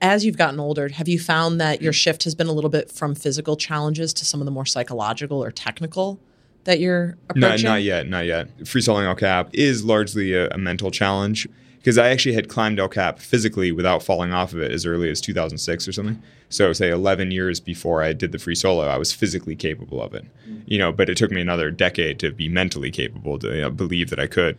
as 0.00 0.24
you've 0.24 0.38
gotten 0.38 0.60
older, 0.60 0.88
have 0.88 1.08
you 1.08 1.18
found 1.18 1.60
that 1.60 1.82
your 1.82 1.92
shift 1.92 2.22
has 2.22 2.36
been 2.36 2.46
a 2.46 2.52
little 2.52 2.70
bit 2.70 2.92
from 2.92 3.16
physical 3.16 3.56
challenges 3.56 4.14
to 4.14 4.24
some 4.24 4.40
of 4.40 4.44
the 4.44 4.52
more 4.52 4.64
psychological 4.64 5.42
or 5.42 5.50
technical 5.50 6.20
that 6.68 6.80
you're 6.80 7.16
No, 7.34 7.46
approaching? 7.48 7.64
not 7.64 7.82
yet, 7.82 8.08
not 8.08 8.26
yet. 8.26 8.48
Free 8.68 8.82
soloing 8.82 9.06
El 9.06 9.14
Cap 9.14 9.48
is 9.54 9.84
largely 9.84 10.34
a, 10.34 10.50
a 10.50 10.58
mental 10.58 10.90
challenge 10.90 11.48
because 11.78 11.96
I 11.96 12.10
actually 12.10 12.34
had 12.34 12.50
climbed 12.50 12.78
El 12.78 12.90
Cap 12.90 13.18
physically 13.20 13.72
without 13.72 14.02
falling 14.02 14.34
off 14.34 14.52
of 14.52 14.60
it 14.60 14.70
as 14.70 14.84
early 14.84 15.08
as 15.08 15.18
2006 15.22 15.88
or 15.88 15.92
something. 15.92 16.22
So, 16.50 16.74
say 16.74 16.90
11 16.90 17.30
years 17.30 17.58
before 17.58 18.02
I 18.02 18.12
did 18.12 18.32
the 18.32 18.38
free 18.38 18.54
solo, 18.54 18.86
I 18.86 18.98
was 18.98 19.12
physically 19.14 19.56
capable 19.56 20.02
of 20.02 20.12
it. 20.12 20.26
Mm. 20.46 20.62
You 20.66 20.78
know, 20.78 20.92
but 20.92 21.08
it 21.08 21.16
took 21.16 21.30
me 21.30 21.40
another 21.40 21.70
decade 21.70 22.18
to 22.20 22.30
be 22.32 22.50
mentally 22.50 22.90
capable 22.90 23.38
to 23.38 23.54
you 23.54 23.62
know, 23.62 23.70
believe 23.70 24.10
that 24.10 24.20
I 24.20 24.26
could. 24.26 24.58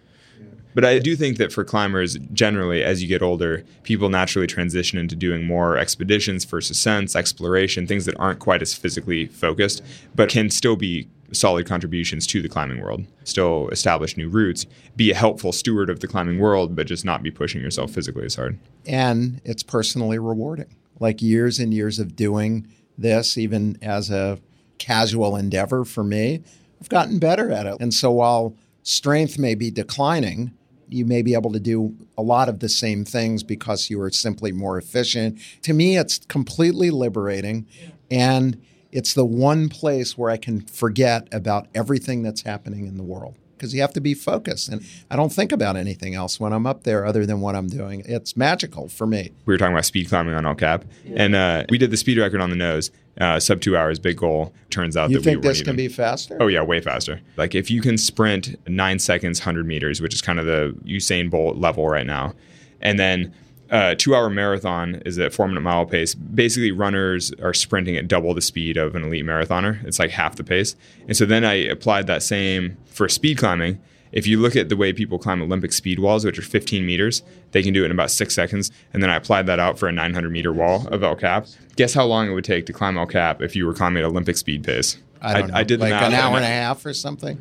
But 0.74 0.86
I 0.86 0.98
do 0.98 1.16
think 1.16 1.38
that 1.38 1.52
for 1.52 1.64
climbers, 1.64 2.18
generally, 2.32 2.84
as 2.84 3.02
you 3.04 3.08
get 3.08 3.22
older, 3.22 3.64
people 3.84 4.10
naturally 4.10 4.48
transition 4.48 4.98
into 4.98 5.16
doing 5.16 5.46
more 5.46 5.78
expeditions, 5.78 6.46
first 6.46 6.72
ascents, 6.72 7.16
exploration, 7.16 7.86
things 7.86 8.06
that 8.06 8.20
aren't 8.20 8.40
quite 8.40 8.62
as 8.62 8.74
physically 8.74 9.28
focused, 9.28 9.84
but 10.16 10.30
can 10.30 10.50
still 10.50 10.76
be 10.76 11.08
solid 11.32 11.66
contributions 11.66 12.26
to 12.28 12.42
the 12.42 12.50
climbing 12.50 12.82
world. 12.82 13.06
Still 13.24 13.70
establish 13.70 14.18
new 14.18 14.30
routes, 14.30 14.66
be 14.96 15.12
a 15.12 15.16
helpful 15.16 15.52
steward 15.52 15.90
of 15.90 16.00
the 16.00 16.08
climbing 16.08 16.40
world, 16.40 16.76
but 16.76 16.88
just 16.88 17.06
not 17.06 17.24
be 17.24 17.32
pushing 17.32 17.62
yourself 17.62 17.92
physically 17.92 18.26
as 18.26 18.36
hard. 18.36 18.58
and 18.86 19.42
it's 19.46 19.64
personally 19.64 20.20
rewarding. 20.20 20.76
Like 21.00 21.22
years 21.22 21.60
and 21.60 21.74
years 21.74 22.00
of 22.00 22.16
doing 22.16 22.68
this, 22.98 23.38
even 23.38 23.78
as 23.82 24.10
a 24.10 24.40
casual 24.78 25.36
endeavor 25.36 25.86
for 25.86 26.04
me, 26.04 26.42
I've 26.82 26.90
gotten 26.90 27.20
better 27.20 27.52
at 27.52 27.66
it. 27.66 27.78
And 27.80 27.94
so 27.94 28.12
while 28.12 28.56
strength 28.84 29.38
may 29.38 29.56
be 29.56 29.72
declining, 29.72 30.52
you 30.88 31.06
may 31.06 31.22
be 31.22 31.34
able 31.34 31.52
to 31.52 31.60
do 31.60 31.96
a 32.18 32.22
lot 32.22 32.50
of 32.50 32.60
the 32.60 32.70
same 32.70 33.06
things 33.06 33.44
because 33.44 33.90
you 33.90 34.02
are 34.02 34.10
simply 34.10 34.52
more 34.52 34.78
efficient. 34.78 35.40
To 35.64 35.74
me, 35.74 35.98
it's 35.98 36.20
completely 36.26 36.90
liberating. 36.90 37.68
And 38.10 38.62
it's 38.92 39.14
the 39.14 39.26
one 39.26 39.70
place 39.70 40.18
where 40.18 40.30
I 40.30 40.38
can 40.38 40.62
forget 40.62 41.28
about 41.32 41.68
everything 41.76 42.24
that's 42.24 42.42
happening 42.42 42.88
in 42.88 42.98
the 42.98 43.04
world 43.04 43.36
because 43.60 43.74
you 43.74 43.82
have 43.82 43.94
to 43.94 44.02
be 44.02 44.14
focused. 44.14 44.70
And 44.70 44.84
I 45.12 45.18
don't 45.18 45.32
think 45.32 45.52
about 45.52 45.76
anything 45.76 46.16
else 46.16 46.40
when 46.40 46.54
I'm 46.54 46.66
up 46.66 46.84
there 46.84 47.06
other 47.06 47.26
than 47.26 47.42
what 47.42 47.56
I'm 47.56 47.68
doing. 47.68 48.04
It's 48.06 48.38
magical 48.38 48.88
for 48.88 49.06
me. 49.06 49.32
We 49.46 49.54
were 49.54 49.58
talking 49.58 49.74
about 49.74 49.86
speed 49.86 50.08
climbing 50.08 50.34
on 50.34 50.46
El 50.46 50.56
Cap, 50.56 50.86
and 51.14 51.36
uh, 51.36 51.66
we 51.70 51.78
did 51.78 51.92
the 51.92 51.98
speed 51.98 52.18
record 52.18 52.42
on 52.42 52.50
the 52.50 52.56
nose, 52.56 52.90
uh, 53.20 53.40
sub 53.40 53.60
two 53.62 53.76
hours, 53.76 54.00
big 54.00 54.18
goal. 54.18 54.54
Turns 54.70 54.96
out 54.96 55.10
you 55.10 55.18
that 55.18 55.24
think 55.24 55.44
we 55.44 55.50
this 55.50 55.60
weren't 55.60 55.68
can 55.68 55.76
be 55.76 55.90
faster? 55.90 56.38
Oh 56.40 56.48
yeah, 56.48 56.64
way 56.64 56.80
faster. 56.80 57.22
Like 57.36 57.54
if 57.54 57.70
you 57.70 57.82
can 57.82 57.98
sprint 57.98 58.56
nine 58.68 58.98
seconds, 58.98 59.40
hundred 59.40 59.68
meters, 59.68 60.02
which 60.02 60.14
is 60.14 60.22
kind 60.22 60.40
of 60.40 60.46
the 60.46 60.76
Usain 60.86 61.30
Bolt 61.30 61.58
level 61.58 61.88
right 61.88 62.08
now, 62.08 62.34
and 62.82 62.98
then 62.98 63.34
uh, 63.72 63.96
two 63.96 64.16
hour 64.16 64.30
marathon 64.30 64.96
is 65.06 65.20
at 65.20 65.34
four 65.34 65.48
minute 65.48 65.62
mile 65.62 65.86
pace. 65.86 66.16
Basically, 66.16 66.72
runners 66.72 67.32
are 67.42 67.54
sprinting 67.54 67.98
at 67.98 68.08
double 68.08 68.34
the 68.34 68.42
speed 68.42 68.78
of 68.78 68.96
an 68.96 69.04
elite 69.04 69.26
marathoner. 69.26 69.84
It's 69.86 70.00
like 70.00 70.12
half 70.12 70.36
the 70.36 70.44
pace. 70.44 70.76
And 71.08 71.16
so 71.16 71.26
then 71.26 71.46
I 71.46 71.54
applied 71.54 72.08
that 72.08 72.24
same 72.24 72.78
for 72.86 73.08
speed 73.08 73.38
climbing. 73.38 73.80
If 74.12 74.26
you 74.26 74.40
look 74.40 74.56
at 74.56 74.70
the 74.70 74.76
way 74.76 74.92
people 74.92 75.20
climb 75.20 75.40
Olympic 75.42 75.72
speed 75.72 76.00
walls, 76.00 76.26
which 76.26 76.40
are 76.40 76.44
15 76.44 76.84
meters, 76.84 77.22
they 77.52 77.62
can 77.62 77.74
do 77.74 77.84
it 77.84 77.86
in 77.86 77.92
about 77.92 78.10
six 78.10 78.34
seconds. 78.34 78.72
And 78.92 79.04
then 79.04 79.10
I 79.12 79.16
applied 79.16 79.46
that 79.46 79.60
out 79.60 79.78
for 79.78 79.88
a 79.88 79.92
900 79.92 80.32
meter 80.32 80.52
wall 80.52 80.88
of 80.88 81.04
El 81.04 81.16
Cap. 81.16 81.46
Guess 81.76 81.94
how 81.94 82.06
long 82.06 82.28
it 82.28 82.34
would 82.34 82.44
take 82.44 82.66
to 82.66 82.74
climb 82.74 82.98
El 82.98 83.06
Cap 83.06 83.42
if 83.42 83.56
you 83.56 83.68
were 83.68 83.74
climbing 83.74 84.04
at 84.04 84.08
Olympic 84.10 84.38
speed 84.38 84.64
pace? 84.64 84.98
I, 85.22 85.42
don't 85.42 85.52
know. 85.52 85.64
did 85.64 85.80
like 85.80 85.94
an 85.94 86.14
hour 86.14 86.36
and 86.36 86.38
and 86.38 86.46
a 86.46 86.48
I- 86.48 86.52
half 86.52 86.86
or 86.86 86.94
something. 86.94 87.38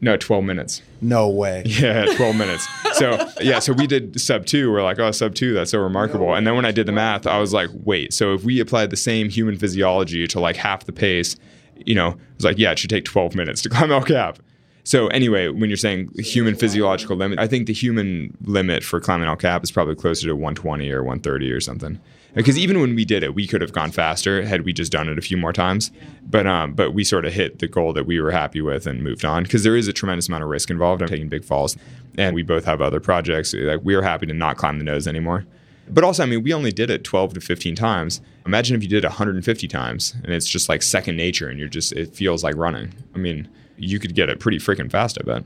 No, 0.00 0.16
12 0.16 0.44
minutes. 0.44 0.82
No 1.00 1.28
way. 1.28 1.62
Yeah, 1.66 2.04
12 2.16 2.36
minutes. 2.36 2.66
So, 2.94 3.30
yeah, 3.40 3.58
so 3.58 3.72
we 3.72 3.86
did 3.86 4.20
sub 4.20 4.46
two. 4.46 4.70
We're 4.70 4.82
like, 4.82 4.98
oh, 4.98 5.10
sub 5.10 5.34
two, 5.34 5.54
that's 5.54 5.70
so 5.70 5.78
remarkable. 5.78 6.34
And 6.34 6.46
then 6.46 6.54
when 6.54 6.64
I 6.64 6.72
did 6.72 6.86
the 6.86 6.92
math, 6.92 7.26
I 7.26 7.38
was 7.38 7.52
like, 7.52 7.70
wait, 7.84 8.12
so 8.12 8.34
if 8.34 8.44
we 8.44 8.60
applied 8.60 8.90
the 8.90 8.96
same 8.96 9.28
human 9.28 9.56
physiology 9.58 10.26
to 10.28 10.40
like 10.40 10.56
half 10.56 10.84
the 10.84 10.92
pace, 10.92 11.36
you 11.76 11.94
know, 11.94 12.08
it 12.08 12.18
was 12.36 12.44
like, 12.44 12.58
yeah, 12.58 12.72
it 12.72 12.78
should 12.78 12.90
take 12.90 13.04
12 13.04 13.34
minutes 13.34 13.62
to 13.62 13.68
climb 13.68 13.90
El 13.92 14.02
Cap. 14.02 14.38
So, 14.86 15.08
anyway, 15.08 15.48
when 15.48 15.68
you're 15.68 15.76
saying 15.76 16.12
human 16.16 16.54
physiological 16.54 17.16
limit, 17.16 17.40
I 17.40 17.48
think 17.48 17.66
the 17.66 17.72
human 17.72 18.36
limit 18.42 18.84
for 18.84 19.00
climbing 19.00 19.26
El 19.26 19.34
Cap 19.34 19.64
is 19.64 19.72
probably 19.72 19.96
closer 19.96 20.28
to 20.28 20.36
120 20.36 20.88
or 20.92 21.02
130 21.02 21.50
or 21.50 21.60
something. 21.60 22.00
Because 22.34 22.56
even 22.56 22.80
when 22.80 22.94
we 22.94 23.04
did 23.04 23.24
it, 23.24 23.34
we 23.34 23.48
could 23.48 23.60
have 23.62 23.72
gone 23.72 23.90
faster 23.90 24.46
had 24.46 24.64
we 24.64 24.72
just 24.72 24.92
done 24.92 25.08
it 25.08 25.18
a 25.18 25.22
few 25.22 25.36
more 25.36 25.52
times. 25.52 25.90
But 26.22 26.46
um, 26.46 26.72
but 26.74 26.92
we 26.92 27.02
sort 27.02 27.24
of 27.24 27.32
hit 27.32 27.58
the 27.58 27.66
goal 27.66 27.94
that 27.94 28.06
we 28.06 28.20
were 28.20 28.30
happy 28.30 28.60
with 28.60 28.86
and 28.86 29.02
moved 29.02 29.24
on 29.24 29.42
because 29.42 29.64
there 29.64 29.74
is 29.74 29.88
a 29.88 29.92
tremendous 29.92 30.28
amount 30.28 30.44
of 30.44 30.50
risk 30.50 30.70
involved. 30.70 31.02
I'm 31.02 31.08
taking 31.08 31.28
big 31.28 31.44
falls, 31.44 31.76
and 32.16 32.32
we 32.32 32.44
both 32.44 32.64
have 32.64 32.80
other 32.80 33.00
projects. 33.00 33.54
Like 33.54 33.80
we 33.82 33.96
are 33.96 34.02
happy 34.02 34.26
to 34.26 34.34
not 34.34 34.56
climb 34.56 34.78
the 34.78 34.84
nose 34.84 35.08
anymore. 35.08 35.46
But 35.88 36.04
also, 36.04 36.22
I 36.22 36.26
mean, 36.26 36.44
we 36.44 36.52
only 36.52 36.70
did 36.70 36.90
it 36.90 37.02
12 37.02 37.34
to 37.34 37.40
15 37.40 37.74
times. 37.74 38.20
Imagine 38.44 38.76
if 38.76 38.82
you 38.84 38.88
did 38.88 39.04
it 39.04 39.08
150 39.08 39.66
times, 39.66 40.14
and 40.22 40.32
it's 40.32 40.48
just 40.48 40.68
like 40.68 40.84
second 40.84 41.16
nature, 41.16 41.48
and 41.48 41.58
you're 41.58 41.66
just 41.66 41.92
it 41.92 42.14
feels 42.14 42.44
like 42.44 42.54
running. 42.54 42.94
I 43.16 43.18
mean, 43.18 43.48
you 43.76 43.98
could 43.98 44.14
get 44.14 44.28
it 44.28 44.40
pretty 44.40 44.58
freaking 44.58 44.90
fast. 44.90 45.18
I 45.20 45.24
bet. 45.24 45.44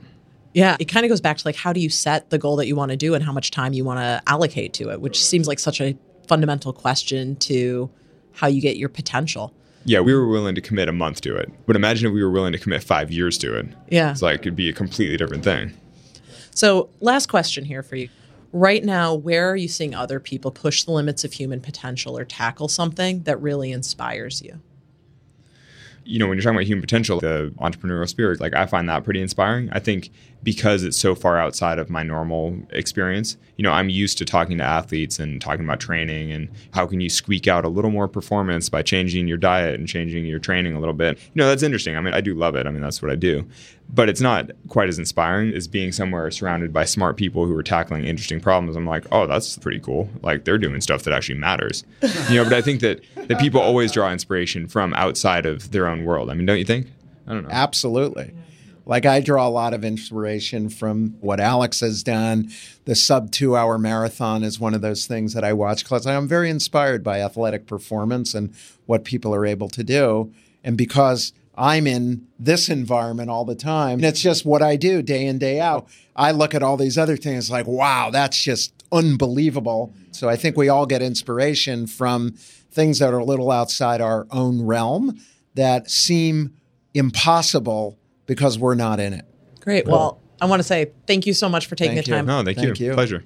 Yeah, 0.52 0.76
it 0.80 0.86
kind 0.86 1.06
of 1.06 1.10
goes 1.10 1.20
back 1.20 1.38
to 1.38 1.46
like 1.46 1.56
how 1.56 1.72
do 1.72 1.80
you 1.80 1.90
set 1.90 2.30
the 2.30 2.38
goal 2.38 2.56
that 2.56 2.66
you 2.66 2.74
want 2.74 2.90
to 2.90 2.96
do 2.96 3.14
and 3.14 3.24
how 3.24 3.32
much 3.32 3.50
time 3.50 3.72
you 3.72 3.84
want 3.84 4.00
to 4.00 4.22
allocate 4.26 4.72
to 4.74 4.90
it, 4.90 5.00
which 5.00 5.22
seems 5.24 5.46
like 5.46 5.58
such 5.58 5.80
a 5.80 5.96
fundamental 6.26 6.72
question 6.72 7.36
to 7.36 7.90
how 8.32 8.46
you 8.46 8.60
get 8.60 8.76
your 8.76 8.88
potential. 8.88 9.52
Yeah, 9.84 10.00
we 10.00 10.14
were 10.14 10.26
willing 10.26 10.54
to 10.54 10.60
commit 10.60 10.88
a 10.88 10.92
month 10.92 11.20
to 11.22 11.36
it. 11.36 11.50
But 11.66 11.76
imagine 11.76 12.08
if 12.08 12.14
we 12.14 12.22
were 12.22 12.30
willing 12.30 12.52
to 12.52 12.58
commit 12.58 12.82
five 12.82 13.10
years 13.10 13.38
to 13.38 13.56
it. 13.56 13.66
Yeah. 13.88 14.10
It's 14.10 14.22
like 14.22 14.40
it'd 14.40 14.56
be 14.56 14.68
a 14.68 14.72
completely 14.72 15.16
different 15.16 15.42
thing. 15.42 15.72
So, 16.52 16.90
last 17.00 17.26
question 17.26 17.64
here 17.64 17.82
for 17.82 17.96
you. 17.96 18.08
Right 18.52 18.84
now, 18.84 19.14
where 19.14 19.48
are 19.48 19.56
you 19.56 19.68
seeing 19.68 19.94
other 19.94 20.18
people 20.18 20.50
push 20.50 20.82
the 20.82 20.90
limits 20.90 21.24
of 21.24 21.32
human 21.32 21.60
potential 21.60 22.18
or 22.18 22.24
tackle 22.24 22.68
something 22.68 23.22
that 23.22 23.40
really 23.40 23.70
inspires 23.70 24.42
you? 24.42 24.60
You 26.04 26.18
know, 26.18 26.26
when 26.26 26.36
you're 26.36 26.42
talking 26.42 26.56
about 26.56 26.66
human 26.66 26.82
potential, 26.82 27.20
the 27.20 27.52
entrepreneurial 27.58 28.08
spirit, 28.08 28.40
like 28.40 28.54
I 28.54 28.66
find 28.66 28.88
that 28.88 29.04
pretty 29.04 29.20
inspiring. 29.20 29.68
I 29.72 29.78
think 29.78 30.10
because 30.42 30.82
it's 30.84 30.96
so 30.96 31.14
far 31.14 31.38
outside 31.38 31.78
of 31.78 31.90
my 31.90 32.02
normal 32.02 32.56
experience, 32.70 33.36
you 33.56 33.62
know, 33.62 33.72
I'm 33.72 33.90
used 33.90 34.16
to 34.18 34.24
talking 34.24 34.56
to 34.58 34.64
athletes 34.64 35.18
and 35.18 35.40
talking 35.40 35.64
about 35.64 35.80
training 35.80 36.32
and 36.32 36.48
how 36.72 36.86
can 36.86 37.00
you 37.00 37.10
squeak 37.10 37.46
out 37.46 37.64
a 37.64 37.68
little 37.68 37.90
more 37.90 38.08
performance 38.08 38.68
by 38.68 38.82
changing 38.82 39.28
your 39.28 39.36
diet 39.36 39.78
and 39.78 39.86
changing 39.86 40.24
your 40.24 40.38
training 40.38 40.74
a 40.74 40.80
little 40.80 40.94
bit. 40.94 41.18
You 41.18 41.42
know, 41.42 41.48
that's 41.48 41.62
interesting. 41.62 41.96
I 41.96 42.00
mean, 42.00 42.14
I 42.14 42.22
do 42.22 42.34
love 42.34 42.54
it. 42.54 42.66
I 42.66 42.70
mean, 42.70 42.80
that's 42.80 43.02
what 43.02 43.10
I 43.10 43.16
do. 43.16 43.46
But 43.92 44.08
it's 44.08 44.20
not 44.20 44.50
quite 44.68 44.88
as 44.88 44.98
inspiring 44.98 45.52
as 45.52 45.68
being 45.68 45.92
somewhere 45.92 46.30
surrounded 46.30 46.72
by 46.72 46.84
smart 46.84 47.16
people 47.16 47.44
who 47.44 47.54
are 47.56 47.62
tackling 47.62 48.04
interesting 48.04 48.40
problems. 48.40 48.76
I'm 48.76 48.86
like, 48.86 49.04
oh, 49.12 49.26
that's 49.26 49.58
pretty 49.58 49.80
cool. 49.80 50.08
Like 50.22 50.44
they're 50.44 50.58
doing 50.58 50.80
stuff 50.80 51.02
that 51.02 51.12
actually 51.12 51.38
matters. 51.38 51.84
You 52.30 52.36
know, 52.36 52.44
but 52.44 52.52
I 52.54 52.62
think 52.62 52.80
that 52.80 53.00
that 53.16 53.40
people 53.40 53.60
always 53.60 53.92
draw 53.92 54.10
inspiration 54.10 54.68
from 54.68 54.94
outside 54.94 55.44
of 55.44 55.72
their 55.72 55.86
own 55.86 56.04
world. 56.04 56.30
I 56.30 56.34
mean, 56.34 56.46
don't 56.46 56.58
you 56.58 56.64
think? 56.64 56.86
I 57.26 57.34
don't 57.34 57.42
know. 57.42 57.50
Absolutely. 57.50 58.32
Like 58.90 59.06
I 59.06 59.20
draw 59.20 59.46
a 59.46 59.48
lot 59.48 59.72
of 59.72 59.84
inspiration 59.84 60.68
from 60.68 61.10
what 61.20 61.38
Alex 61.38 61.78
has 61.78 62.02
done. 62.02 62.50
The 62.86 62.96
sub 62.96 63.30
two 63.30 63.56
hour 63.56 63.78
marathon 63.78 64.42
is 64.42 64.58
one 64.58 64.74
of 64.74 64.80
those 64.80 65.06
things 65.06 65.32
that 65.32 65.44
I 65.44 65.52
watch 65.52 65.84
because 65.84 66.08
I'm 66.08 66.26
very 66.26 66.50
inspired 66.50 67.04
by 67.04 67.20
athletic 67.20 67.68
performance 67.68 68.34
and 68.34 68.52
what 68.86 69.04
people 69.04 69.32
are 69.32 69.46
able 69.46 69.68
to 69.68 69.84
do. 69.84 70.32
And 70.64 70.76
because 70.76 71.32
I'm 71.54 71.86
in 71.86 72.26
this 72.36 72.68
environment 72.68 73.30
all 73.30 73.44
the 73.44 73.54
time, 73.54 74.00
and 74.00 74.04
it's 74.04 74.20
just 74.20 74.44
what 74.44 74.60
I 74.60 74.74
do 74.74 75.02
day 75.02 75.24
in, 75.24 75.38
day 75.38 75.60
out. 75.60 75.88
I 76.16 76.32
look 76.32 76.52
at 76.52 76.64
all 76.64 76.76
these 76.76 76.98
other 76.98 77.16
things 77.16 77.48
like, 77.48 77.68
wow, 77.68 78.10
that's 78.10 78.42
just 78.42 78.72
unbelievable. 78.90 79.94
So 80.10 80.28
I 80.28 80.34
think 80.34 80.56
we 80.56 80.68
all 80.68 80.86
get 80.86 81.00
inspiration 81.00 81.86
from 81.86 82.32
things 82.72 82.98
that 82.98 83.14
are 83.14 83.18
a 83.18 83.24
little 83.24 83.52
outside 83.52 84.00
our 84.00 84.26
own 84.32 84.62
realm 84.62 85.20
that 85.54 85.88
seem 85.92 86.56
impossible 86.92 87.99
because 88.30 88.60
we're 88.60 88.76
not 88.76 89.00
in 89.00 89.12
it. 89.12 89.24
Great. 89.58 89.88
Well, 89.88 90.20
I 90.40 90.46
want 90.46 90.60
to 90.60 90.62
say 90.62 90.92
thank 91.04 91.26
you 91.26 91.34
so 91.34 91.48
much 91.48 91.66
for 91.66 91.74
taking 91.74 91.96
Thank 91.96 92.06
the 92.06 92.12
you. 92.12 92.16
time. 92.18 92.26
No, 92.26 92.44
thank, 92.44 92.58
Thank 92.58 92.78
you. 92.78 92.86
you. 92.86 92.92
Pleasure. 92.94 93.24